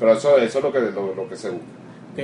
[0.00, 1.66] Pero eso, eso es lo que, lo, lo que se busca.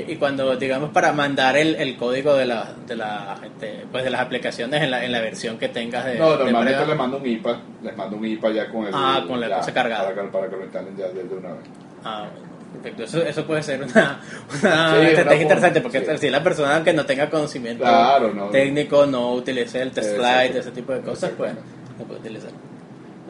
[0.07, 4.11] Y cuando, digamos, para mandar el, el código de, la, de, la, este, pues de
[4.11, 6.19] las aplicaciones en la, en la versión que tengas de.
[6.19, 8.93] No, de normalmente les mando un IPA, les mando un IPA ya con el...
[8.93, 10.11] Ah, con la ya, cosa cargada.
[10.11, 11.61] Para que, para que lo instalen ya desde una vez.
[12.05, 12.27] Ah,
[12.73, 13.03] perfecto.
[13.05, 14.21] Eso, eso puede ser una,
[14.63, 16.19] una Sí, estrategia interesante, porque sí.
[16.19, 18.47] si la persona, aunque no tenga conocimiento Claro, no.
[18.51, 21.53] técnico, no utilice el test flight, ese tipo de cosas, pues
[21.99, 22.51] lo puede utilizar.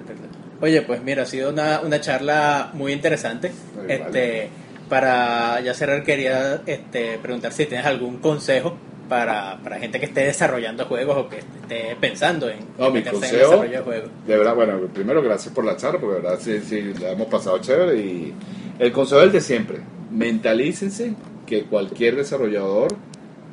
[0.06, 0.38] Perfecto.
[0.60, 3.52] Oye, pues mira, ha sido una, una charla muy interesante.
[3.76, 4.48] Muy este,
[4.88, 8.76] Para ya cerrar, quería este, preguntar si tienes algún consejo
[9.08, 13.04] para, para gente que esté desarrollando juegos o que esté pensando en No, mi en
[13.06, 14.10] consejo, de juegos.
[14.26, 17.28] de verdad, bueno, primero gracias por la charla, porque de verdad sí, sí, la hemos
[17.28, 17.96] pasado chévere.
[17.98, 18.32] Y
[18.78, 19.78] el consejo es el de siempre,
[20.10, 21.14] mentalícense
[21.46, 22.88] que cualquier desarrollador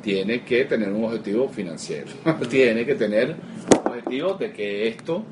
[0.02, 2.06] tiene que tener un objetivo financiero,
[2.50, 5.24] tiene que tener un objetivo de que esto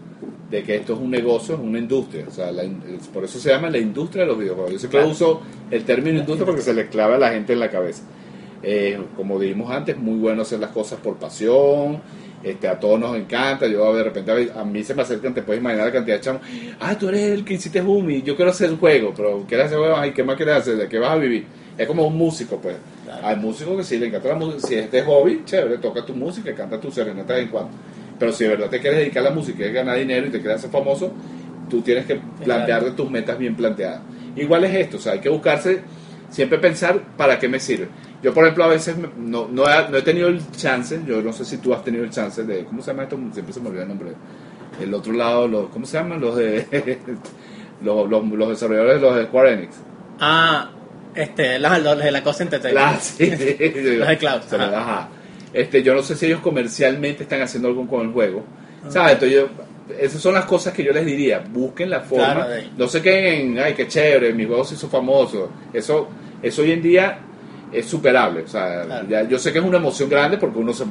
[0.51, 2.63] de que esto es un negocio, es una industria, o sea, la
[3.13, 4.73] por eso se llama la industria de los videojuegos.
[4.73, 5.13] Yo siempre Claro.
[5.13, 8.03] uso el término industria porque se le clava a la gente en la cabeza.
[8.67, 12.01] Eh, como dijimos antes, muy bueno hacer las cosas por pasión.
[12.43, 13.67] Este, a todos nos encanta.
[13.67, 16.43] Yo de repente a mí- se me acercan, te puedes imaginar la cantidad de chamos.
[16.81, 18.23] Ah, tú eres el que hiciste Boomy.
[18.23, 19.97] Yo quiero hacer un juego, pero ¿quieres hacer juego?
[19.97, 20.77] Ay, ¿qué más quieres hacer?
[20.77, 21.47] ¿De qué vas a vivir?
[21.77, 22.77] Es como un músico, pues.
[23.05, 23.27] Claro.
[23.27, 24.67] Hay músicos que sí le encanta la música.
[24.67, 27.71] Si es de hobby, chévere, toca tu música canta tu serenata de vez en cuando.
[28.19, 30.31] Pero si de verdad te quieres dedicar a la música y quieres ganar dinero y
[30.31, 31.13] te quieres hacer famoso,
[31.69, 34.01] tú tienes que plantearte tus metas bien planteadas.
[34.37, 35.81] Igual es esto, o sea, hay que buscarse,
[36.35, 37.87] siempre pensar para qué me sirve.
[38.23, 41.23] Yo, por ejemplo, a veces me- no, no, he, no he tenido el chance, yo
[41.23, 43.17] no sé si tú has tenido el chance de, ¿cómo se llama esto?
[43.33, 44.11] Siempre se me olvida el nombre.
[44.81, 46.21] El otro lado, los, ¿cómo se llaman?
[46.21, 46.67] Los de
[47.83, 49.77] los, los, los desarrolladores de los de Square Enix.
[50.19, 50.71] Ah,
[51.15, 52.45] este, las los de la cosa.
[52.73, 53.97] La- sí, sí, sí.
[53.97, 54.81] Los de cloud, ajá.
[54.81, 55.09] ajá.
[55.53, 58.45] Este, yo no sé si ellos comercialmente están haciendo algo con el juego.
[58.89, 59.13] ¿Sabes?
[59.15, 59.49] Entonces yo,
[59.99, 61.39] esas son las cosas que yo les diría.
[61.49, 62.35] Busquen la forma.
[62.47, 65.51] Claro, no se queden en, ay, qué chévere, mi juego se hizo famoso.
[65.73, 66.09] Eso,
[66.45, 67.19] eso hoy en día
[67.73, 68.43] es superable.
[68.43, 69.09] O sea, Claro.
[69.09, 70.85] ya- yo sé que es una emoción grande porque uno se,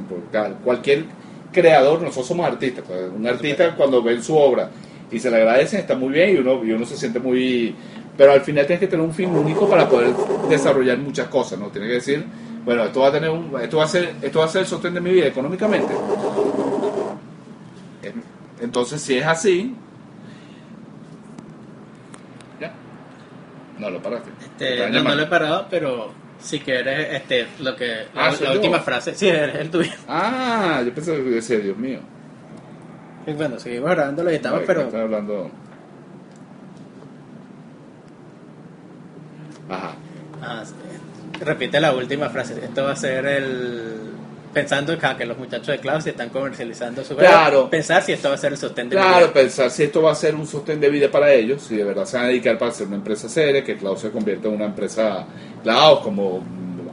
[0.63, 1.05] cualquier
[1.51, 2.83] creador, nosotros somos artistas.
[2.87, 4.69] pues, un artista cuando ven su obra
[5.11, 7.73] y se le agradecen está muy bien y uno, y uno se siente muy...
[8.17, 10.11] Pero al final tienes que tener un fin único para poder
[10.49, 11.67] desarrollar muchas cosas, ¿no?
[11.67, 12.25] Tienes que decir,
[12.63, 14.67] bueno, esto va a tener un, esto va a ser, esto va a ser el
[14.67, 15.93] sostén de mi vida económicamente.
[18.61, 19.75] Entonces, si es así,
[23.83, 24.29] No lo paraste.
[24.57, 28.53] Te Este, no, no lo he parado, pero si quieres, este, lo que, Ah, la,
[28.53, 29.91] última frase, sí, es el tuyo.
[30.07, 31.99] Ah, yo pensé que decía, Dios mío.
[33.27, 35.51] Y bueno, seguimos grabando lo que estamos, Ay, pero están hablando.
[39.69, 39.95] Ajá.
[40.41, 40.63] ah,
[41.41, 42.63] repite la última frase.
[42.63, 44.12] Esto va a ser el
[44.53, 47.29] pensando que, que los muchachos de Cloud se están comercializando su juego.
[47.29, 47.69] Claro.
[47.69, 49.33] Pensar si esto va a ser el sostén de Claro, vida.
[49.33, 52.05] pensar si esto va a ser un sostén de vida para ellos, si de verdad
[52.05, 54.65] se van a dedicar para ser una empresa seria, que Cloud se convierta en una
[54.65, 55.25] empresa
[55.63, 56.43] Cloud, como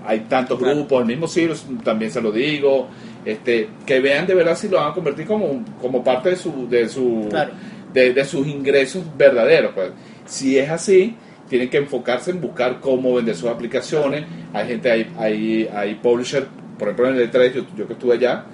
[0.06, 0.74] hay tantos Claro.
[0.76, 2.88] grupos, el mismo Sirius también se lo digo,
[3.24, 6.66] este, que vean de verdad si lo van a convertir como, como parte de su,
[6.68, 7.52] de su Claro.
[7.92, 9.72] de, de sus ingresos verdaderos.
[9.74, 9.90] Pues.
[10.24, 11.16] Si es así,
[11.50, 14.24] tienen que enfocarse en buscar cómo vender sus aplicaciones.
[14.54, 16.46] Hay gente, hay, hay, hay publisher,
[16.80, 18.44] por ejemplo en el E3, yo, yo que estuve allá,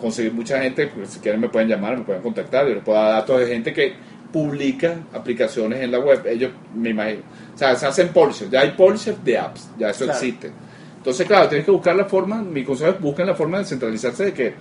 [0.00, 2.98] conseguí mucha gente, pues, si quieren me pueden llamar, me pueden contactar, yo les puedo
[2.98, 3.94] dar datos de gente que
[4.32, 6.24] publica aplicaciones en la web.
[6.26, 7.22] Ellos, me imagino,
[7.54, 10.18] o sea, se hacen publishers, ya hay publishers de apps, ya eso Claro.
[10.20, 10.50] existe.
[10.98, 14.26] Entonces, claro, tienes que buscar la forma, mi consejo es busquen la forma de centralizarse
[14.26, 14.54] de que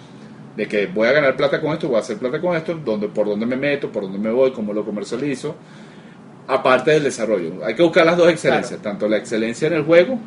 [0.56, 3.08] de que voy a ganar plata con esto, voy a hacer plata con esto, donde,
[3.08, 5.56] por dónde me meto, por dónde me voy, cómo lo comercializo,
[6.48, 7.64] aparte del desarrollo.
[7.64, 10.20] Hay que buscar las dos excelencias, tanto la excelencia en el juego,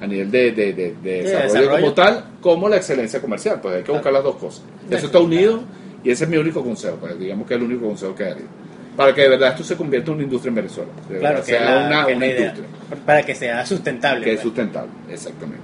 [0.00, 1.80] a nivel de, de- de- de desarrollo, desarrollo.
[1.82, 3.60] como tal, como la excelencia comercial.
[3.60, 4.62] Pues hay que buscar las dos cosas.
[4.90, 5.60] Eso está unido
[6.02, 8.46] y ese es mi único consejo, pues, digamos que es el único consejo que haría.
[8.96, 10.90] Para que de verdad esto se convierta en una industria en Venezuela.
[11.18, 12.64] Claro, que sea la, una, que una industria
[13.06, 14.24] para que sea sustentable.
[14.24, 14.42] que es pues.
[14.44, 15.62] sustentable, exactamente.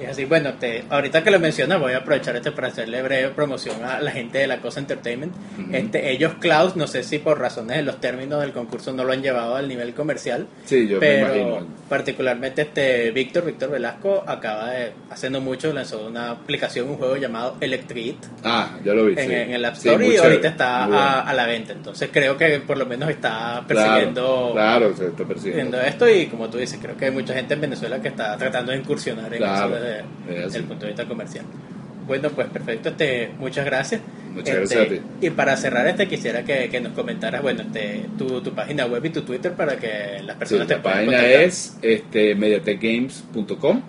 [0.00, 3.28] Y así, bueno, te, ahorita que lo mencionas, voy a aprovechar este para hacerle breve
[3.30, 5.32] promoción a la gente de la Cosa Entertainment.
[5.58, 5.74] Ujú.
[5.74, 9.12] este, ellos, Cloud, no sé si por razones de los términos del concurso no lo
[9.12, 11.66] han llevado al nivel comercial, Sí, yo pero me imagino.
[11.88, 17.16] Particularmente este Víctor, Víctor Velasco, acaba de, hace no mucho, lanzó una aplicación, un juego
[17.16, 19.14] llamado Electric Ah, ya lo vi.
[19.18, 19.34] en, sí.
[19.34, 20.98] en el App Sí, Store muy y chévere, ahorita está muy bueno.
[21.06, 21.72] a, a la venta.
[21.72, 25.80] Entonces creo que por lo menos está Claro, persiguiendo Claro, se está persiguiendo.
[25.80, 28.72] esto y como tú dices, creo que hay mucha gente en Venezuela que está tratando
[28.72, 29.84] de incursionar en Claro, eso
[30.26, 31.44] desde, el punto de vista comercial.
[32.06, 34.00] Bueno, pues perfecto, este, muchas gracias.
[34.32, 34.88] Muchas Este, gracias a
[35.20, 35.26] ti.
[35.26, 39.04] Y para cerrar, este quisiera que, que nos comentaras, bueno, este, tu, tu página web
[39.04, 41.42] y tu Twitter para que las Sí, personas te la puedan página contactar.
[41.42, 43.82] es este, mediatekgames.com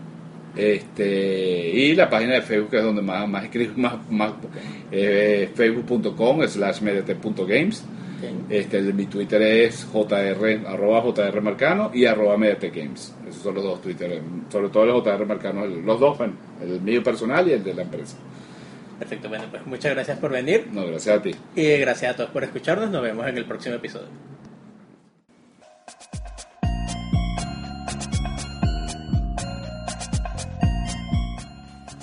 [0.56, 4.34] este, y la página de Facebook que es donde más, más escribo, más, más
[4.92, 7.84] eh, facebook.com slash mediatek.games.
[8.50, 13.14] Este, mi Twitter es jr, arroba jr marcano y arroba mediatekgames.
[13.46, 14.22] Los dos Twitter,
[14.52, 17.74] sobre todo el jr marcano, el- los dos, bueno, el mío personal y el de
[17.74, 18.18] la empresa.
[19.00, 21.32] Perfecto, bueno, pues muchas gracias por venir No, gracias a ti.
[21.56, 22.90] y gracias a todos por escucharnos.
[22.92, 24.08] Nos vemos en el próximo episodio.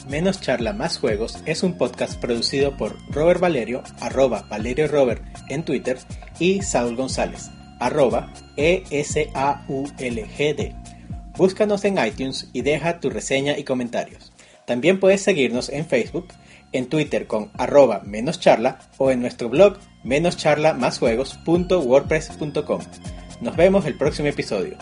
[0.08, 5.64] Menos charla, más juegos es un podcast producido por Robert Valerio, arroba Valerio Robert en
[5.64, 5.98] Twitter,
[6.38, 7.50] y Saúl González,
[7.80, 9.56] arroba E-S-A-U-L-G-D.
[11.36, 14.32] Búscanos en iTunes y deja tu reseña y comentarios.
[14.66, 16.28] También puedes seguirnos en Facebook,
[16.72, 22.80] en Twitter con arroba menos charla o en nuestro blog menoscharlamasjuegos.wordpress.com.
[23.40, 24.76] Nos vemos el próximo episodio.